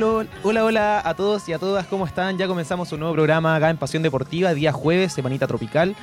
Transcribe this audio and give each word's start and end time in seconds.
Hola, 0.00 0.26
hola, 0.44 0.64
hola 0.64 1.02
a 1.04 1.14
todos 1.14 1.48
y 1.48 1.52
a 1.52 1.58
todas, 1.58 1.84
¿cómo 1.88 2.06
están? 2.06 2.38
Ya 2.38 2.46
comenzamos 2.46 2.92
un 2.92 3.00
nuevo 3.00 3.14
programa 3.14 3.56
acá 3.56 3.68
en 3.68 3.76
Pasión 3.76 4.00
Deportiva, 4.04 4.54
día 4.54 4.70
jueves, 4.72 5.12
semanita 5.12 5.48
tropical. 5.48 5.96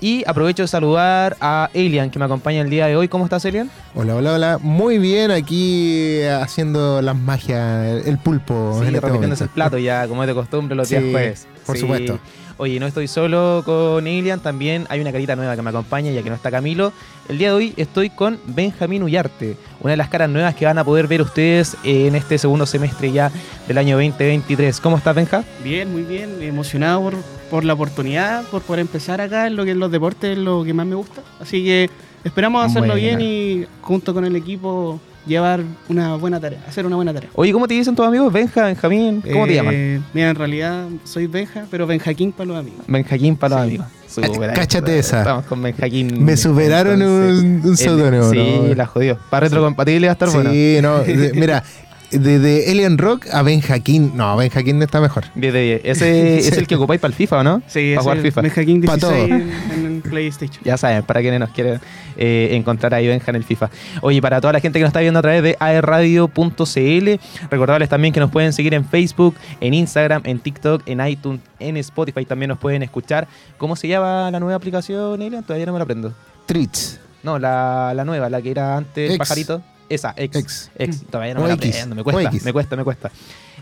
Y 0.00 0.24
aprovecho 0.26 0.62
de 0.62 0.68
saludar 0.68 1.36
a 1.42 1.68
Elian, 1.74 2.10
que 2.10 2.18
me 2.18 2.24
acompaña 2.24 2.62
el 2.62 2.70
día 2.70 2.86
de 2.86 2.96
hoy. 2.96 3.08
¿Cómo 3.08 3.24
estás, 3.24 3.44
Elian? 3.44 3.70
Hola, 3.94 4.14
hola, 4.16 4.32
hola. 4.32 4.58
Muy 4.62 4.96
bien, 4.98 5.30
aquí 5.30 6.22
haciendo 6.22 7.02
las 7.02 7.14
magias, 7.14 8.06
el 8.06 8.16
pulpo. 8.16 8.78
Sí, 8.80 8.88
en 8.88 8.94
este 8.94 9.00
repitiéndose 9.06 9.20
momento. 9.26 9.44
el 9.44 9.50
plato 9.50 9.76
ya, 9.76 10.08
como 10.08 10.22
es 10.22 10.26
de 10.26 10.34
costumbre, 10.34 10.74
los 10.74 10.88
días 10.88 11.02
Sí, 11.02 11.10
jueves. 11.12 11.46
por 11.66 11.76
supuesto. 11.76 12.18
Oye, 12.60 12.78
no 12.78 12.86
estoy 12.86 13.08
solo 13.08 13.62
con 13.64 14.06
Elian, 14.06 14.38
también 14.38 14.84
hay 14.90 15.00
una 15.00 15.12
carita 15.12 15.34
nueva 15.34 15.56
que 15.56 15.62
me 15.62 15.70
acompaña, 15.70 16.10
ya 16.10 16.22
que 16.22 16.28
no 16.28 16.36
está 16.36 16.50
Camilo. 16.50 16.92
El 17.30 17.38
día 17.38 17.48
de 17.48 17.54
hoy 17.54 17.72
estoy 17.78 18.10
con 18.10 18.38
Benjamín 18.44 19.02
Ullarte, 19.02 19.56
una 19.80 19.92
de 19.92 19.96
las 19.96 20.10
caras 20.10 20.28
nuevas 20.28 20.54
que 20.54 20.66
van 20.66 20.76
a 20.76 20.84
poder 20.84 21.06
ver 21.06 21.22
ustedes 21.22 21.78
en 21.84 22.14
este 22.14 22.36
segundo 22.36 22.66
semestre 22.66 23.12
ya 23.12 23.32
del 23.66 23.78
año 23.78 23.96
2023. 23.96 24.78
¿Cómo 24.78 24.98
estás, 24.98 25.16
Benja? 25.16 25.42
Bien, 25.64 25.90
muy 25.90 26.02
bien, 26.02 26.42
emocionado 26.42 27.00
por, 27.00 27.14
por 27.50 27.64
la 27.64 27.72
oportunidad, 27.72 28.44
por 28.50 28.60
poder 28.60 28.80
empezar 28.80 29.22
acá 29.22 29.46
en 29.46 29.56
lo 29.56 29.64
que 29.64 29.70
es 29.70 29.78
los 29.78 29.90
deportes, 29.90 30.32
es 30.32 30.38
lo 30.38 30.62
que 30.62 30.74
más 30.74 30.84
me 30.84 30.96
gusta. 30.96 31.22
Así 31.40 31.64
que 31.64 31.88
esperamos 32.24 32.62
hacerlo 32.62 32.94
bien 32.94 33.22
y 33.22 33.64
junto 33.80 34.12
con 34.12 34.26
el 34.26 34.36
equipo 34.36 35.00
llevar 35.26 35.62
una 35.88 36.16
buena 36.16 36.40
tarea, 36.40 36.60
hacer 36.68 36.86
una 36.86 36.96
buena 36.96 37.12
tarea. 37.12 37.30
Oye, 37.34 37.52
¿cómo 37.52 37.68
te 37.68 37.74
dicen 37.74 37.94
tus 37.94 38.06
amigos? 38.06 38.32
Benja, 38.32 38.64
Benjamín, 38.66 39.22
¿cómo 39.32 39.46
te 39.46 39.52
Eh, 39.52 39.56
llaman? 39.56 40.04
Mira, 40.14 40.30
en 40.30 40.36
realidad 40.36 40.86
soy 41.04 41.26
Benja, 41.26 41.66
pero 41.70 41.86
Benjaquín 41.86 42.32
para 42.32 42.46
los 42.48 42.58
amigos. 42.58 42.80
Benjaquín 42.86 43.36
para 43.36 43.56
los 43.56 43.64
sí. 43.64 43.68
amigos. 43.70 43.86
Súper, 44.08 44.50
ahí 44.50 44.56
Cáchate 44.56 44.98
esa. 44.98 45.18
Estamos 45.20 45.44
con 45.46 45.62
Benjaquín. 45.62 46.24
Me 46.24 46.36
superaron 46.36 47.00
Entonces, 47.00 47.44
un, 47.44 47.60
un 47.64 47.70
el- 47.70 47.76
seudónimo. 47.76 48.30
Sí, 48.30 48.60
¿no? 48.68 48.74
la 48.74 48.86
jodió. 48.86 49.18
Para 49.30 49.44
retrocompatible 49.46 50.06
va 50.08 50.12
a 50.12 50.14
estar 50.14 50.28
Sí, 50.30 50.34
bueno. 50.36 50.98
no. 50.98 51.04
de- 51.04 51.32
mira, 51.36 51.62
de, 52.10 52.38
de 52.40 52.70
Alien 52.72 52.98
Rock 52.98 53.28
a 53.32 53.42
Ben 53.42 53.60
Jaquín. 53.60 54.10
No, 54.16 54.36
Ben 54.36 54.50
Jaquín 54.50 54.82
está 54.82 55.00
mejor. 55.00 55.26
10 55.36 55.52
de 55.52 55.60
10. 55.62 55.80
Ese 55.84 56.40
Sí. 56.42 56.48
es 56.48 56.58
el 56.58 56.66
que 56.66 56.74
ocupáis 56.74 57.00
para 57.00 57.10
el 57.10 57.14
FIFA, 57.14 57.38
¿o 57.38 57.44
no? 57.44 57.62
Sí, 57.68 57.90
Para 57.94 58.02
jugar 58.02 58.16
ese 58.18 58.26
FIFA. 58.28 58.40
Benjaquín 58.40 58.80
Pa' 58.82 58.96
16 58.96 59.28
todo. 59.28 59.36
en, 59.36 59.52
en 59.84 59.86
PlayStation. 60.10 60.62
Ya 60.64 60.76
saben, 60.76 61.02
para 61.04 61.20
quienes 61.20 61.40
nos 61.40 61.50
quieren 61.50 61.80
eh, 62.16 62.48
encontrar 62.52 62.92
ahí 62.94 63.06
Benja 63.06 63.30
en 63.30 63.36
el 63.36 63.44
FIFA. 63.44 63.70
Oye, 64.02 64.20
para 64.20 64.40
toda 64.40 64.52
la 64.52 64.60
gente 64.60 64.78
que 64.78 64.82
nos 64.82 64.88
está 64.90 65.00
viendo 65.00 65.18
a 65.18 65.22
través 65.22 65.42
de 65.42 65.56
aerradio.cl, 65.58 67.10
recordarles 67.50 67.88
también 67.88 68.12
que 68.12 68.20
nos 68.20 68.30
pueden 68.30 68.52
seguir 68.52 68.74
en 68.74 68.84
Facebook, 68.84 69.34
en 69.60 69.74
Instagram, 69.74 70.22
en 70.24 70.38
TikTok, 70.40 70.82
en 70.86 71.06
iTunes, 71.06 71.40
en 71.58 71.76
Spotify 71.78 72.24
también 72.24 72.48
nos 72.50 72.58
pueden 72.58 72.82
escuchar. 72.82 73.28
¿Cómo 73.58 73.76
se 73.76 73.88
llama 73.88 74.30
la 74.30 74.40
nueva 74.40 74.56
aplicación, 74.56 75.20
Elian? 75.22 75.44
Todavía 75.44 75.66
no 75.66 75.72
me 75.72 75.78
la 75.78 75.84
aprendo. 75.84 76.12
Treats. 76.46 77.00
No, 77.22 77.38
la, 77.38 77.92
la 77.94 78.04
nueva, 78.04 78.30
la 78.30 78.40
que 78.40 78.50
era 78.50 78.76
antes 78.76 79.04
el 79.08 79.16
X. 79.16 79.18
pajarito. 79.18 79.62
Esa, 79.88 80.14
X. 80.16 80.36
X. 80.40 80.70
X. 80.78 81.02
Todavía 81.10 81.34
no 81.34 81.40
O 81.40 81.42
me 81.42 81.48
la 81.48 81.54
X. 81.54 81.74
aprendo, 81.76 81.94
me 81.96 82.02
cuesta, 82.04 82.22
X. 82.22 82.44
me 82.44 82.52
cuesta, 82.52 82.76
me 82.76 82.84
cuesta. 82.84 83.10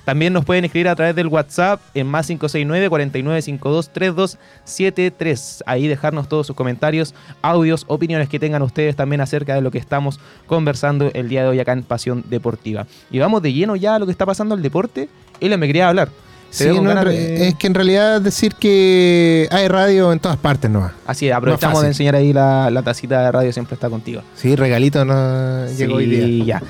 También 0.05 0.33
nos 0.33 0.45
pueden 0.45 0.65
escribir 0.65 0.89
a 0.89 0.97
través 0.97 1.15
del 1.15 1.27
WhatsApp 1.29 1.81
en 1.95 2.07
más 2.07 2.27
569 2.27 2.89
4952 2.89 3.91
3273. 3.91 5.65
Ahí 5.67 5.87
dejarnos 5.89 6.29
todos 6.29 6.47
sus 6.47 6.57
comentarios, 6.57 7.15
audios, 7.43 7.85
opiniones 7.89 8.29
que 8.29 8.39
tengan 8.39 8.63
ustedes 8.63 8.97
también 8.97 9.21
acerca 9.21 9.55
de 9.55 9.61
lo 9.61 9.71
que 9.71 9.79
estamos 9.79 10.19
conversando 10.47 11.11
el 11.15 11.29
día 11.29 11.43
de 11.43 11.49
hoy 11.49 11.61
acá 11.61 11.73
en 11.73 11.83
Pasión 11.83 12.25
Deportiva. 12.29 12.87
Y 13.11 13.19
vamos 13.19 13.43
de 13.43 13.53
lleno 13.53 13.77
ya 13.77 13.97
a 13.97 13.99
lo 13.99 14.07
que 14.07 14.13
está 14.13 14.27
pasando 14.27 14.55
al 14.55 14.63
deporte. 14.63 15.09
Él 15.41 15.57
me 15.59 15.67
quería 15.67 15.89
hablar. 15.89 16.09
Sí, 16.51 16.67
no, 16.81 17.05
de- 17.05 17.49
es 17.49 17.55
que 17.57 17.67
en 17.67 17.75
realidad 17.75 18.23
decir 18.23 18.55
que 18.55 19.47
hay 19.51 19.69
radio 19.69 20.15
en 20.15 20.19
todas 20.19 20.39
partes 20.39 20.71
no 20.71 20.91
Así 21.07 21.29
es, 21.29 21.35
aprovechamos 21.35 21.83
de 21.83 21.89
enseñar 21.89 22.15
ahí 22.15 22.33
la, 22.33 22.71
la 22.71 22.83
tacita 22.83 23.21
de 23.23 23.33
radio, 23.33 23.53
siempre 23.53 23.75
está 23.75 23.91
contigo. 23.91 24.23
Sí, 24.35 24.57
regalito 24.57 25.05
no 25.05 25.67
llegó 25.77 25.97
hoy 25.97 26.07
día. 26.07 26.45
Ya. 26.59 26.63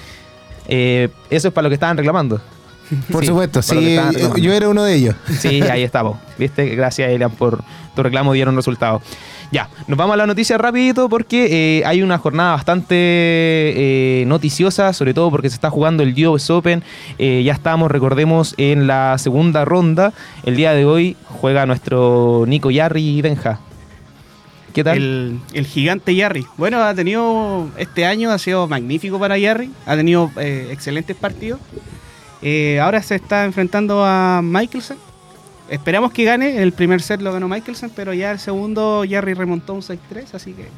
Eh, 0.66 1.08
eso 1.30 1.48
es 1.48 1.54
para 1.54 1.62
lo 1.64 1.68
que 1.70 1.74
estaban 1.74 1.96
reclamando. 1.96 2.40
Por 3.12 3.22
Sí, 3.22 3.28
supuesto, 3.28 3.62
sí, 3.62 3.98
yo 4.40 4.52
era 4.52 4.68
uno 4.68 4.82
de 4.84 4.94
ellos. 4.94 5.14
Sí, 5.38 5.60
ahí 5.62 5.82
estamos. 5.82 6.18
¿Viste? 6.38 6.66
Gracias, 6.74 7.10
Elian, 7.10 7.30
por 7.30 7.62
tu 7.94 8.02
reclamo, 8.02 8.32
dieron 8.32 8.54
resultados. 8.56 9.02
Ya, 9.50 9.68
nos 9.86 9.96
vamos 9.98 10.14
a 10.14 10.16
la 10.18 10.26
noticia 10.26 10.58
rapidito 10.58 11.08
porque 11.08 11.78
eh, 11.78 11.84
hay 11.86 12.02
una 12.02 12.18
jornada 12.18 12.52
bastante 12.52 12.94
eh, 12.96 14.24
noticiosa, 14.26 14.92
sobre 14.92 15.14
todo 15.14 15.30
porque 15.30 15.48
se 15.48 15.54
está 15.54 15.70
jugando 15.70 16.02
el 16.02 16.26
US 16.26 16.50
Open. 16.50 16.82
Eh, 17.18 17.42
ya 17.44 17.54
estamos, 17.54 17.90
recordemos, 17.90 18.54
en 18.58 18.86
la 18.86 19.16
segunda 19.18 19.64
ronda. 19.64 20.12
El 20.44 20.56
día 20.56 20.72
de 20.74 20.84
hoy 20.84 21.16
juega 21.28 21.64
nuestro 21.66 22.44
Nico 22.46 22.70
Yarri 22.70 23.02
y 23.18 23.22
Benja. 23.22 23.60
¿Qué 24.74 24.84
tal? 24.84 24.98
El, 24.98 25.40
el 25.54 25.66
gigante 25.66 26.14
Yarry. 26.14 26.46
Bueno, 26.58 26.82
ha 26.82 26.94
tenido, 26.94 27.68
este 27.78 28.04
año 28.04 28.30
ha 28.30 28.38
sido 28.38 28.68
magnífico 28.68 29.18
para 29.18 29.38
Yarry, 29.38 29.70
ha 29.86 29.96
tenido 29.96 30.30
eh, 30.36 30.68
excelentes 30.70 31.16
partidos. 31.16 31.58
Eh, 32.42 32.78
ahora 32.80 33.02
se 33.02 33.16
está 33.16 33.44
enfrentando 33.44 34.04
a 34.04 34.40
Michelson. 34.42 34.96
Esperamos 35.68 36.12
que 36.12 36.24
gane, 36.24 36.62
el 36.62 36.72
primer 36.72 37.02
set 37.02 37.20
lo 37.20 37.32
ganó 37.32 37.48
Michelson, 37.48 37.90
pero 37.94 38.14
ya 38.14 38.30
el 38.30 38.38
segundo 38.38 39.04
Yarry 39.04 39.34
remontó 39.34 39.74
un 39.74 39.82
6-3, 39.82 40.34
así 40.34 40.54
que 40.54 40.68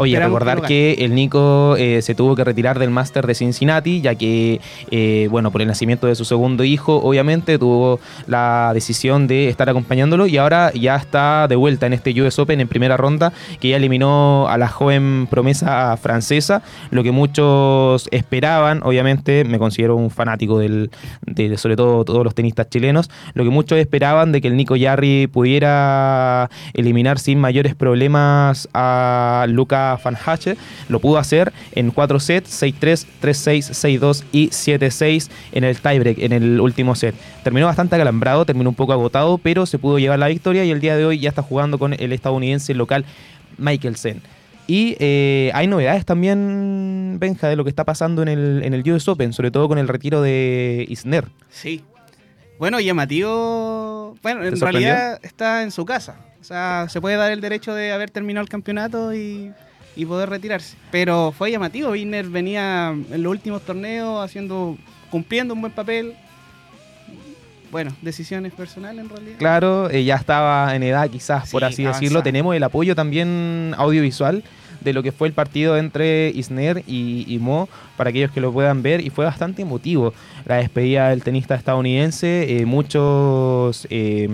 Oye, 0.00 0.14
Esperamos 0.14 0.40
recordar 0.40 0.66
que 0.66 0.94
el 1.00 1.14
Nico 1.14 1.76
eh, 1.76 2.00
se 2.00 2.14
tuvo 2.14 2.34
que 2.34 2.42
retirar 2.42 2.78
del 2.78 2.88
Master 2.88 3.26
de 3.26 3.34
Cincinnati, 3.34 4.00
ya 4.00 4.14
que, 4.14 4.58
eh, 4.90 5.28
bueno, 5.30 5.50
por 5.50 5.60
el 5.60 5.68
nacimiento 5.68 6.06
de 6.06 6.14
su 6.14 6.24
segundo 6.24 6.64
hijo, 6.64 6.96
obviamente 6.96 7.58
tuvo 7.58 8.00
la 8.26 8.70
decisión 8.72 9.26
de 9.26 9.50
estar 9.50 9.68
acompañándolo 9.68 10.26
y 10.26 10.38
ahora 10.38 10.72
ya 10.72 10.96
está 10.96 11.48
de 11.48 11.56
vuelta 11.56 11.86
en 11.86 11.92
este 11.92 12.18
US 12.22 12.38
Open 12.38 12.60
en 12.60 12.68
primera 12.68 12.96
ronda, 12.96 13.34
que 13.60 13.68
ya 13.68 13.76
eliminó 13.76 14.48
a 14.48 14.56
la 14.56 14.68
joven 14.68 15.26
promesa 15.30 15.94
francesa, 15.98 16.62
lo 16.90 17.02
que 17.02 17.10
muchos 17.12 18.08
esperaban, 18.10 18.80
obviamente, 18.82 19.44
me 19.44 19.58
considero 19.58 19.96
un 19.96 20.10
fanático 20.10 20.58
del, 20.58 20.90
de, 21.26 21.58
sobre 21.58 21.76
todo 21.76 22.06
todos 22.06 22.24
los 22.24 22.34
tenistas 22.34 22.70
chilenos, 22.70 23.10
lo 23.34 23.44
que 23.44 23.50
muchos 23.50 23.78
esperaban 23.78 24.32
de 24.32 24.40
que 24.40 24.48
el 24.48 24.56
Nico 24.56 24.76
Yarri 24.76 25.26
pudiera 25.26 26.48
eliminar 26.72 27.18
sin 27.18 27.38
mayores 27.38 27.74
problemas 27.74 28.66
a 28.72 29.44
Luca 29.48 29.89
Van 29.96 30.16
Hache, 30.16 30.56
lo 30.88 31.00
pudo 31.00 31.18
hacer 31.18 31.52
en 31.72 31.90
4 31.90 32.20
sets, 32.20 32.62
6-3, 32.62 33.06
3-6, 33.22 34.00
6-2 34.00 34.24
y 34.32 34.48
7-6 34.48 35.30
en 35.52 35.64
el 35.64 35.80
tiebreak, 35.80 36.18
en 36.18 36.32
el 36.32 36.60
último 36.60 36.94
set. 36.94 37.14
Terminó 37.42 37.66
bastante 37.66 37.94
acalambrado, 37.94 38.44
terminó 38.44 38.70
un 38.70 38.76
poco 38.76 38.92
agotado, 38.92 39.38
pero 39.38 39.66
se 39.66 39.78
pudo 39.78 39.98
llevar 39.98 40.18
la 40.18 40.28
victoria 40.28 40.64
y 40.64 40.70
el 40.70 40.80
día 40.80 40.96
de 40.96 41.04
hoy 41.04 41.18
ya 41.18 41.28
está 41.28 41.42
jugando 41.42 41.78
con 41.78 41.94
el 41.94 42.12
estadounidense 42.12 42.74
local 42.74 43.04
Michelsen. 43.58 44.22
Y 44.66 44.96
eh, 45.00 45.50
hay 45.54 45.66
novedades 45.66 46.04
también, 46.04 47.16
Benja, 47.18 47.48
de 47.48 47.56
lo 47.56 47.64
que 47.64 47.70
está 47.70 47.84
pasando 47.84 48.22
en 48.22 48.28
el, 48.28 48.62
en 48.62 48.72
el 48.72 48.88
US 48.92 49.08
Open, 49.08 49.32
sobre 49.32 49.50
todo 49.50 49.66
con 49.66 49.78
el 49.78 49.88
retiro 49.88 50.22
de 50.22 50.86
Isner. 50.88 51.26
sí. 51.48 51.82
Bueno, 52.60 52.78
llamativo. 52.78 54.18
Bueno, 54.22 54.44
en 54.44 54.60
realidad 54.60 55.18
está 55.22 55.62
en 55.62 55.70
su 55.70 55.86
casa. 55.86 56.16
O 56.42 56.44
sea, 56.44 56.88
se 56.90 57.00
puede 57.00 57.16
dar 57.16 57.32
el 57.32 57.40
derecho 57.40 57.72
de 57.72 57.90
haber 57.90 58.10
terminado 58.10 58.42
el 58.42 58.50
campeonato 58.50 59.14
y, 59.14 59.50
y 59.96 60.06
poder 60.06 60.30
retirarse. 60.30 60.76
Pero 60.90 61.32
fue 61.36 61.50
llamativo. 61.50 61.90
Wiener 61.90 62.26
venía 62.28 62.90
en 62.90 63.22
los 63.22 63.30
últimos 63.30 63.62
torneos 63.62 64.24
haciendo, 64.24 64.76
cumpliendo 65.10 65.54
un 65.54 65.60
buen 65.60 65.72
papel. 65.72 66.14
Bueno, 67.70 67.92
decisiones 68.02 68.52
personales 68.52 69.04
en 69.04 69.08
realidad. 69.08 69.38
Claro, 69.38 69.90
eh, 69.90 70.02
ya 70.04 70.16
estaba 70.16 70.74
en 70.74 70.82
edad 70.82 71.08
quizás, 71.08 71.50
por 71.50 71.60
Sí, 71.62 71.66
así 71.66 71.84
decirlo. 71.84 72.22
Tenemos 72.22 72.56
el 72.56 72.62
apoyo 72.64 72.96
también 72.96 73.74
audiovisual 73.76 74.42
de 74.80 74.92
lo 74.92 75.02
que 75.02 75.12
fue 75.12 75.28
el 75.28 75.34
partido 75.34 75.76
entre 75.76 76.30
Isner 76.30 76.82
y, 76.86 77.26
y 77.28 77.38
Mo, 77.38 77.68
para 77.96 78.10
aquellos 78.10 78.30
que 78.32 78.40
lo 78.40 78.52
puedan 78.52 78.82
ver, 78.82 79.02
y 79.02 79.10
fue 79.10 79.24
bastante 79.24 79.62
emotivo 79.62 80.14
la 80.46 80.56
despedida 80.56 81.10
del 81.10 81.22
tenista 81.22 81.54
estadounidense. 81.54 82.56
eh, 82.58 82.66
muchos 82.66 83.86
eh, 83.90 84.28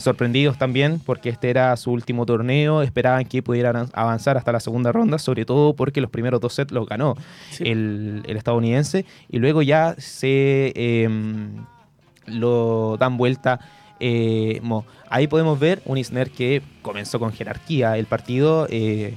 sorprendidos 0.00 0.56
también, 0.58 0.98
porque 1.04 1.28
este 1.28 1.50
era 1.50 1.76
su 1.76 1.92
último 1.92 2.24
torneo, 2.26 2.82
esperaban 2.82 3.24
que 3.26 3.42
pudieran 3.42 3.88
avanzar 3.92 4.36
hasta 4.36 4.50
la 4.50 4.60
segunda 4.60 4.92
ronda, 4.92 5.18
sobre 5.18 5.44
todo 5.44 5.74
porque 5.74 6.00
los 6.00 6.10
primeros 6.10 6.40
dos 6.40 6.54
sets 6.54 6.72
los 6.72 6.86
ganó 6.88 7.16
Sí. 7.50 7.64
el, 7.68 8.22
el 8.26 8.36
estadounidense, 8.36 9.04
y 9.28 9.38
luego 9.38 9.62
ya 9.62 9.94
se 9.98 10.72
em, 10.74 11.64
lo 12.26 12.96
dan 12.98 13.16
vuelta 13.16 13.60
eh, 14.00 14.60
Mo. 14.62 14.86
Ahí 15.10 15.26
podemos 15.26 15.58
ver 15.60 15.82
un 15.84 15.98
Isner 15.98 16.30
que 16.30 16.62
comenzó 16.80 17.18
con 17.18 17.32
jerarquía 17.32 17.98
el 17.98 18.06
partido 18.06 18.66
eh, 18.70 19.14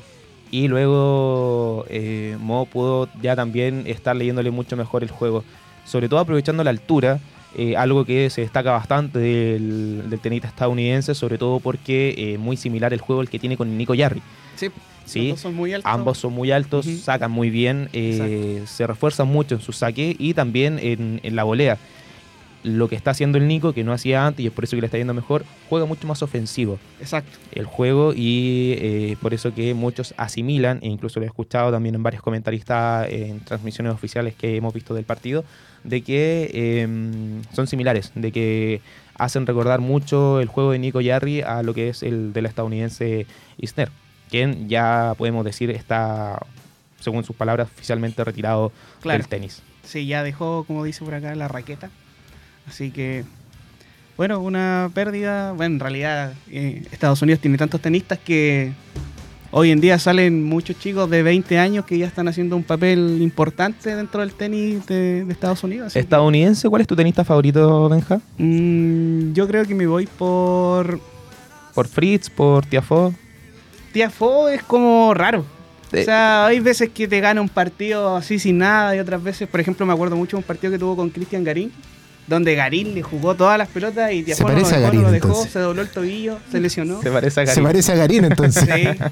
y 0.52 0.68
luego 0.68 1.86
eh, 1.90 2.36
Mo 2.42 2.66
pudo 2.66 3.08
ya 3.22 3.36
también 3.38 3.84
estar 3.88 4.13
leyéndole 4.16 4.52
mucho 4.52 4.75
mejor 4.75 5.04
el 5.04 5.10
juego, 5.10 5.46
sobre 5.86 6.10
todo 6.10 6.19
aprovechando 6.19 6.63
la 6.66 6.72
altura. 6.72 7.19
Eh, 7.56 7.76
algo 7.78 8.06
que 8.06 8.30
se 8.30 8.42
destaca 8.42 8.72
bastante 8.72 9.20
del, 9.20 10.10
del 10.10 10.20
tenista 10.20 10.48
estadounidense, 10.48 11.16
sobre 11.16 11.38
todo 11.38 11.60
porque 11.60 12.14
eh, 12.18 12.38
muy 12.38 12.58
similar 12.58 12.94
el 12.94 13.02
juego 13.02 13.22
el 13.22 13.30
que 13.30 13.40
tiene 13.40 13.58
con 13.58 13.78
Nico 13.78 13.94
Yarri. 13.94 14.22
Sí. 14.56 14.70
¿sí? 15.06 15.30
Dos 15.32 15.42
son 15.42 15.56
muy 15.56 15.74
altos. 15.74 15.92
Ambos 15.92 16.18
son 16.18 16.34
muy 16.34 16.52
altos, 16.52 16.86
sacan 16.86 17.32
muy 17.32 17.50
bien, 17.50 17.90
eh, 17.94 18.64
se 18.66 18.88
refuerzan 18.88 19.28
mucho 19.28 19.56
en 19.56 19.62
su 19.62 19.72
saque 19.74 20.16
y 20.18 20.34
también 20.34 20.80
en, 20.80 21.20
en 21.24 21.36
la 21.36 21.44
volea. 21.44 21.78
lo 22.64 22.88
que 22.88 22.96
está 22.96 23.12
haciendo 23.12 23.38
el 23.38 23.46
Nico, 23.48 23.74
que 23.74 23.84
no 23.84 23.92
hacía 23.92 24.26
antes 24.26 24.42
y 24.42 24.48
es 24.48 24.54
por 24.54 24.64
eso 24.64 24.78
que 24.78 24.82
le 24.82 24.86
está 24.88 24.98
yendo 24.98 25.14
mejor, 25.14 25.44
juega 25.68 25.86
mucho 25.86 26.08
más 26.08 26.22
ofensivo 26.24 26.80
Exacto. 27.02 27.38
el 27.52 27.66
juego 27.66 28.14
y 28.16 28.76
eh, 28.78 29.18
por 29.22 29.34
eso 29.34 29.54
que 29.54 29.74
muchos 29.74 30.14
asimilan, 30.16 30.80
e 30.82 30.88
incluso 30.88 31.20
lo 31.20 31.26
he 31.26 31.28
escuchado 31.28 31.72
también 31.72 31.96
en 31.96 32.04
varios 32.04 32.24
comentaristas 32.24 33.10
en 33.10 33.42
transmisiones 33.42 33.94
oficiales 33.94 34.34
que 34.36 34.56
hemos 34.56 34.74
visto 34.74 34.94
del 34.94 35.04
partido, 35.04 35.44
de 35.84 36.02
que 36.02 36.50
eh, 36.54 37.42
son 37.54 37.68
similares, 37.68 38.12
de 38.16 38.32
que 38.32 38.82
hacen 39.16 39.46
recordar 39.46 39.80
mucho 39.80 40.40
el 40.40 40.48
juego 40.48 40.72
de 40.72 40.80
Nico 40.80 41.02
Yarri 41.02 41.42
a 41.42 41.62
lo 41.64 41.74
que 41.74 41.90
es 41.90 42.04
el 42.04 42.34
del 42.34 42.46
estadounidense 42.46 43.28
Isner, 43.58 43.90
quien 44.30 44.68
ya 44.70 45.14
podemos 45.18 45.46
decir 45.46 45.70
está, 45.72 46.40
según 47.00 47.24
sus 47.24 47.36
palabras, 47.36 47.68
oficialmente 47.74 48.24
retirado 48.24 48.72
Claro. 49.02 49.20
del 49.20 49.28
tenis. 49.28 49.62
Sí, 49.84 50.08
ya 50.08 50.24
dejó, 50.24 50.64
como 50.64 50.84
dice 50.84 51.04
por 51.04 51.14
acá, 51.14 51.36
la 51.36 51.48
raqueta. 51.48 51.90
Así 52.68 52.92
que, 52.92 53.26
bueno, 54.16 54.40
una 54.40 54.90
pérdida. 54.94 55.52
Bueno, 55.52 55.76
en 55.76 55.80
realidad, 55.82 56.34
eh, 56.50 56.84
Estados 56.92 57.22
Unidos 57.22 57.42
tiene 57.42 57.58
tantos 57.58 57.82
tenistas 57.82 58.18
que 58.20 58.72
hoy 59.56 59.70
en 59.70 59.80
día 59.80 60.00
salen 60.00 60.44
muchos 60.44 60.78
chicos 60.80 61.10
de 61.10 61.22
20 61.22 61.60
años 61.60 61.86
que 61.86 61.98
ya 61.98 62.08
están 62.08 62.28
haciendo 62.28 62.56
un 62.56 62.64
papel 62.64 63.22
importante 63.22 63.96
dentro 63.96 64.22
del 64.22 64.34
tenis 64.34 64.86
de, 64.88 65.24
de 65.24 65.32
Estados 65.32 65.64
Unidos. 65.64 65.96
Estadounidense, 65.96 66.68
¿cuál 66.70 66.82
es 66.82 66.88
tu 66.88 66.96
tenista 66.96 67.24
favorito, 67.24 67.88
Benja? 67.88 68.20
mm, 68.38 69.34
yo 69.34 69.48
creo 69.48 69.66
que 69.66 69.76
me 69.76 69.88
voy 69.88 70.08
por. 70.08 71.00
¿Por 71.74 71.88
Fritz? 71.88 72.30
¿Por 72.30 72.66
Tiafoe? 72.66 73.14
Tiafo 73.94 74.50
es 74.50 74.64
como 74.64 75.14
raro. 75.14 75.46
O 75.92 76.04
sea, 76.04 76.48
hay 76.48 76.60
veces 76.60 76.90
que 76.90 77.08
te 77.08 77.20
gana 77.20 77.40
un 77.40 77.50
partido 77.50 78.16
así 78.16 78.40
sin 78.40 78.58
nada 78.58 78.96
y 78.96 79.00
otras 79.00 79.22
veces, 79.22 79.48
por 79.48 79.60
ejemplo, 79.60 79.86
me 79.86 79.94
acuerdo 79.94 80.16
mucho 80.16 80.38
de 80.38 80.42
un 80.42 80.44
partido 80.44 80.74
que 80.74 80.80
tuvo 80.80 80.96
con 80.96 81.12
Cristian 81.12 81.44
Garín, 81.44 81.72
donde 82.28 82.56
Garín 82.56 82.94
le 82.96 83.02
jugó 83.04 83.36
todas 83.36 83.58
las 83.58 83.68
pelotas 83.68 84.12
y 84.14 84.24
Tiafoe 84.24 84.44
lo 84.44 84.54
parece 84.54 84.75
a 84.75 84.80
dejó, 84.80 84.81
no 84.81 84.86
Garín, 84.88 85.02
lo 85.04 85.12
dejó, 85.12 85.28
entonces. 85.28 85.52
se 85.52 85.60
dobló 85.60 85.81
el 85.81 85.90
tobillo, 85.90 86.38
se 86.52 86.60
lesionó. 86.60 87.02
Se 87.02 87.12
parece 87.12 87.42
a 87.42 87.46
Se 87.46 87.52
Gary. 87.54 87.64
parece 87.66 87.92
a 87.92 87.96
Garín 87.96 88.25
entonces. 88.25 88.64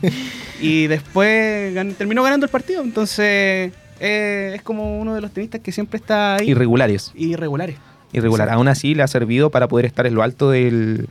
Sí. 0.02 0.10
Y 0.62 0.86
después 0.88 1.74
gan- 1.74 1.96
terminó 1.96 2.22
ganando 2.24 2.46
el 2.46 2.52
partido, 2.52 2.84
entonces 2.84 3.72
eh, 4.00 4.52
es 4.56 4.62
como 4.62 5.00
uno 5.00 5.16
de 5.16 5.22
los 5.22 5.32
tenistas 5.32 5.60
que 5.62 5.72
siempre 5.72 5.98
está 5.98 6.36
ahí. 6.36 6.52
Irregulares. 6.52 7.12
irregulares. 7.16 7.78
irregular. 8.14 8.46
Exacto. 8.48 8.58
Aún 8.60 8.68
así 8.68 8.94
le 8.96 9.02
ha 9.04 9.08
servido 9.08 9.50
para 9.50 9.68
poder 9.68 9.86
estar 9.88 10.06
en 10.06 10.14
lo 10.14 10.22
alto 10.22 10.52
del, 10.52 11.08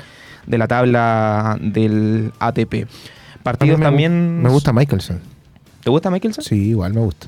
de 0.47 0.59
la 0.59 0.69
tabla 0.69 1.59
del 1.61 2.33
ATP. 2.39 2.85
A 2.85 3.43
Partidos 3.43 3.79
me 3.81 3.85
también. 3.87 4.41
Me 4.41 4.51
gusta 4.51 4.73
Michelson. 4.73 5.19
¿Te 5.83 5.91
gusta 5.91 6.11
Mickelson? 6.11 6.45
Sí, 6.45 6.69
igual 6.69 6.93
me 6.95 7.01
gusta. 7.01 7.27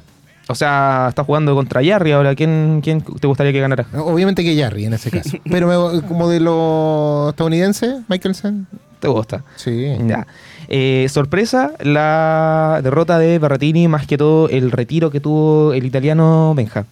O 0.53 0.55
sea, 0.55 1.07
está 1.09 1.25
jugando 1.25 1.55
contra 1.55 1.83
Yarri 1.83 2.13
ahora. 2.13 2.35
¿Quién, 2.35 2.81
quién 2.83 3.01
te 3.03 3.27
gustaría 3.27 3.53
que 3.53 3.61
ganara? 3.61 3.87
Obviamente 3.95 4.45
que 4.45 4.57
Jarry 4.61 4.85
en 4.85 4.95
ese 4.95 5.11
caso. 5.19 5.37
Pero 5.51 5.67
me- 5.67 6.03
como 6.07 6.29
de 6.29 6.39
los 6.41 7.31
estadounidenses, 7.31 8.03
Michelson. 8.09 8.67
¿Te 9.01 9.09
gusta? 9.09 9.43
Sí. 9.57 9.89
Ya. 10.07 10.27
Eh, 10.69 11.07
sorpresa, 11.11 11.73
la 11.81 12.81
derrota 12.85 13.19
de 13.19 13.39
Berrettini, 13.41 13.89
más 13.89 14.07
que 14.07 14.17
todo 14.17 14.49
el 14.49 14.71
retiro 14.71 15.11
que 15.11 15.19
tuvo 15.19 15.73
el 15.73 15.85
italiano 15.85 16.55
Benja 16.55 16.87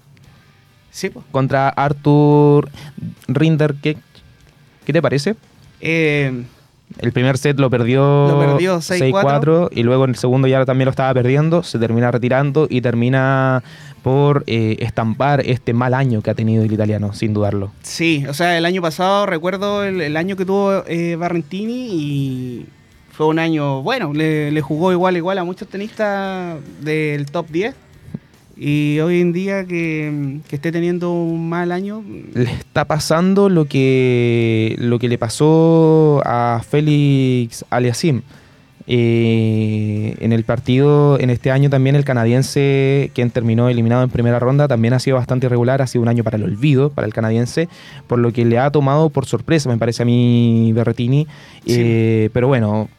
Sí, 0.90 1.08
pues. 1.08 1.24
contra 1.30 1.68
Arthur 1.68 2.68
Rinderknecht. 3.28 4.00
¿Qué 4.84 4.92
te 4.92 5.00
parece? 5.00 5.36
Eh, 5.80 6.42
El 6.98 7.12
primer 7.12 7.38
set 7.38 7.58
lo 7.58 7.70
perdió, 7.70 8.28
Lo 8.28 8.38
perdió 8.40 8.78
6-4. 8.78 9.12
6-4 9.12 9.68
y 9.72 9.82
luego 9.82 10.04
en 10.04 10.10
el 10.10 10.16
segundo 10.16 10.48
ya 10.48 10.64
también 10.64 10.86
lo 10.86 10.90
estaba 10.90 11.14
perdiendo, 11.14 11.62
se 11.62 11.78
termina 11.78 12.10
retirando 12.10 12.66
y 12.68 12.80
termina 12.80 13.62
por 14.02 14.44
eh, 14.46 14.76
estampar 14.80 15.42
este 15.46 15.72
mal 15.72 15.94
año 15.94 16.22
que 16.22 16.30
ha 16.30 16.34
tenido 16.34 16.64
el 16.64 16.72
italiano, 16.72 17.12
sin 17.12 17.32
dudarlo. 17.32 17.70
Sí, 17.82 18.24
o 18.28 18.34
sea, 18.34 18.58
el 18.58 18.66
año 18.66 18.82
pasado 18.82 19.26
recuerdo 19.26 19.84
el, 19.84 20.00
el 20.00 20.16
año 20.16 20.36
que 20.36 20.44
tuvo 20.44 20.84
eh, 20.86 21.16
Barrentini 21.16 21.88
y 21.92 22.66
fue 23.12 23.26
un 23.26 23.38
año 23.38 23.82
bueno, 23.82 24.12
le, 24.12 24.50
le 24.50 24.60
jugó 24.60 24.92
igual 24.92 25.16
igual 25.16 25.38
a 25.38 25.44
muchos 25.44 25.68
tenistas 25.68 26.56
del 26.80 27.30
top 27.30 27.48
10 27.50 27.74
y 28.62 29.00
hoy 29.00 29.22
en 29.22 29.32
día 29.32 29.64
que, 29.64 30.40
que 30.46 30.56
esté 30.56 30.70
teniendo 30.70 31.10
un 31.12 31.48
mal 31.48 31.72
año, 31.72 32.04
Le 32.34 32.52
está 32.52 32.84
pasando 32.84 33.48
lo 33.48 33.64
que, 33.64 34.76
lo 34.78 34.98
que 34.98 35.08
le 35.08 35.16
pasó 35.16 36.20
a 36.26 36.60
Félix 36.68 37.64
Aliasim. 37.70 38.20
Eh, 38.86 40.14
en 40.20 40.32
el 40.34 40.44
partido, 40.44 41.18
en 41.18 41.30
este 41.30 41.50
año 41.50 41.70
también 41.70 41.96
el 41.96 42.04
canadiense, 42.04 43.10
quien 43.14 43.30
terminó 43.30 43.70
eliminado 43.70 44.02
en 44.02 44.10
primera 44.10 44.38
ronda, 44.38 44.68
también 44.68 44.92
ha 44.92 44.98
sido 44.98 45.16
bastante 45.16 45.46
irregular, 45.46 45.80
ha 45.80 45.86
sido 45.86 46.02
un 46.02 46.08
año 46.08 46.22
para 46.22 46.36
el 46.36 46.42
olvido 46.42 46.90
para 46.90 47.06
el 47.06 47.14
canadiense, 47.14 47.66
por 48.08 48.18
lo 48.18 48.30
que 48.30 48.44
le 48.44 48.58
ha 48.58 48.70
tomado 48.70 49.08
por 49.08 49.24
sorpresa, 49.24 49.70
me 49.70 49.78
parece 49.78 50.02
a 50.02 50.06
mí 50.06 50.70
Berretini. 50.74 51.26
Sí. 51.64 51.76
Eh, 51.78 52.30
pero 52.34 52.46
bueno, 52.48 52.90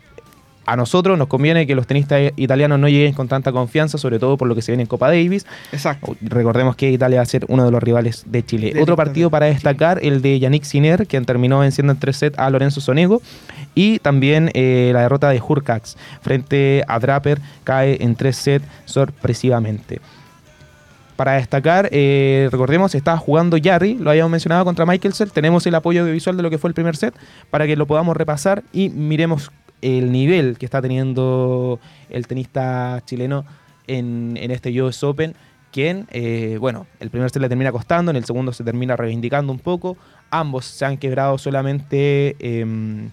a 0.66 0.76
nosotros 0.76 1.18
nos 1.18 1.28
conviene 1.28 1.66
que 1.66 1.76
los 1.76 1.88
tenistas 1.88 2.34
italianos 2.36 2.80
no 2.80 2.88
lleguen 2.88 3.14
con 3.14 3.28
tanta 3.28 3.52
confianza, 3.52 3.98
sobre 3.98 4.20
todo 4.20 4.38
por 4.38 4.48
lo 4.48 4.56
que 4.56 4.62
se 4.62 4.72
viene 4.72 4.84
en 4.84 4.88
Copa 4.88 5.08
Davis. 5.08 5.46
exacto. 5.72 6.16
Recordemos 6.22 6.76
que 6.76 6.92
Italia 6.92 7.18
va 7.18 7.24
a 7.24 7.26
ser 7.26 7.46
uno 7.48 7.66
de 7.66 7.72
los 7.72 7.82
rivales 7.82 8.24
de 8.28 8.46
Chile. 8.46 8.74
De 8.74 8.82
Otro 8.82 8.96
partido 8.96 9.30
para 9.30 9.48
destacar, 9.48 10.00
el 10.04 10.22
de 10.22 10.40
Yannick 10.40 10.64
Sinner, 10.64 11.08
quien 11.08 11.26
terminó 11.26 11.60
venciendo 11.60 11.94
en 11.94 12.00
tres 12.00 12.18
sets 12.18 12.38
a 12.38 12.50
Lorenzo 12.50 12.82
Sonego. 12.82 13.22
Y 13.74 14.00
también 14.00 14.52
eh, 14.54 14.92
la 14.94 15.02
derrota 15.02 15.30
de 15.30 15.42
Hurkacz 15.42 15.96
frente 16.22 16.84
a 16.88 17.00
Draper 17.00 17.40
cae 17.64 17.98
en 18.04 18.16
tres 18.16 18.38
sets 18.38 18.66
sorpresivamente. 18.86 20.00
Para 21.16 21.34
destacar, 21.34 21.88
eh, 21.92 22.50
recordemos, 22.52 22.96
estaba 22.96 23.18
jugando 23.18 23.58
Jarry, 23.62 23.96
lo 23.96 24.10
habíamos 24.10 24.32
mencionado 24.32 24.66
contra 24.66 24.86
Michelsen. 24.86 25.30
Tenemos 25.30 25.66
el 25.68 25.76
apoyo 25.76 26.02
audiovisual 26.02 26.36
de 26.36 26.44
lo 26.44 26.50
que 26.50 26.58
fue 26.58 26.70
el 26.70 26.74
primer 26.74 26.96
set 26.96 27.14
para 27.52 27.68
que 27.68 27.76
lo 27.76 27.86
podamos 27.86 28.18
repasar 28.18 28.64
y 28.74 28.90
miremos 28.90 29.52
el 29.82 30.12
nivel 30.12 30.58
que 30.58 30.66
está 30.66 30.82
teniendo 30.82 31.80
el 32.10 32.28
tenista 32.28 33.02
chileno 33.06 33.46
en, 33.88 34.38
en 34.38 34.52
este 34.52 34.82
US 34.82 35.04
Open. 35.04 35.36
Quien, 35.72 36.08
eh, 36.12 36.58
bueno, 36.60 36.86
el 37.00 37.10
primer 37.10 37.30
set 37.30 37.42
le 37.42 37.48
termina 37.48 37.72
costando, 37.72 38.12
en 38.12 38.18
el 38.18 38.26
segundo 38.26 38.52
se 38.52 38.64
termina 38.64 38.98
reivindicando 38.98 39.54
un 39.54 39.60
poco. 39.60 39.98
Ambos 40.30 40.66
se 40.66 40.86
han 40.86 40.98
quebrado 40.98 41.38
solamente. 41.38 42.36
em, 42.40 43.10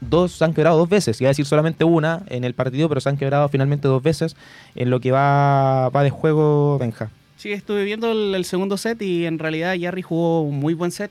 dos 0.00 0.32
se 0.32 0.44
han 0.44 0.52
quebrado 0.52 0.78
dos 0.78 0.88
veces, 0.88 1.20
iba 1.20 1.28
a 1.28 1.30
decir 1.30 1.46
solamente 1.46 1.84
una 1.84 2.22
en 2.28 2.44
el 2.44 2.54
partido, 2.54 2.88
pero 2.88 3.00
se 3.00 3.08
han 3.08 3.16
quebrado 3.16 3.48
finalmente 3.48 3.88
dos 3.88 4.02
veces 4.02 4.36
en 4.74 4.90
lo 4.90 5.00
que 5.00 5.12
va, 5.12 5.88
va 5.90 6.02
de 6.02 6.10
juego 6.10 6.78
Benja. 6.78 7.10
Sí, 7.36 7.52
estuve 7.52 7.84
viendo 7.84 8.10
el, 8.10 8.34
el 8.34 8.44
segundo 8.44 8.76
set 8.76 9.00
y 9.02 9.26
en 9.26 9.38
realidad 9.38 9.76
Jarry 9.80 10.02
jugó 10.02 10.42
un 10.42 10.58
muy 10.58 10.74
buen 10.74 10.90
set. 10.90 11.10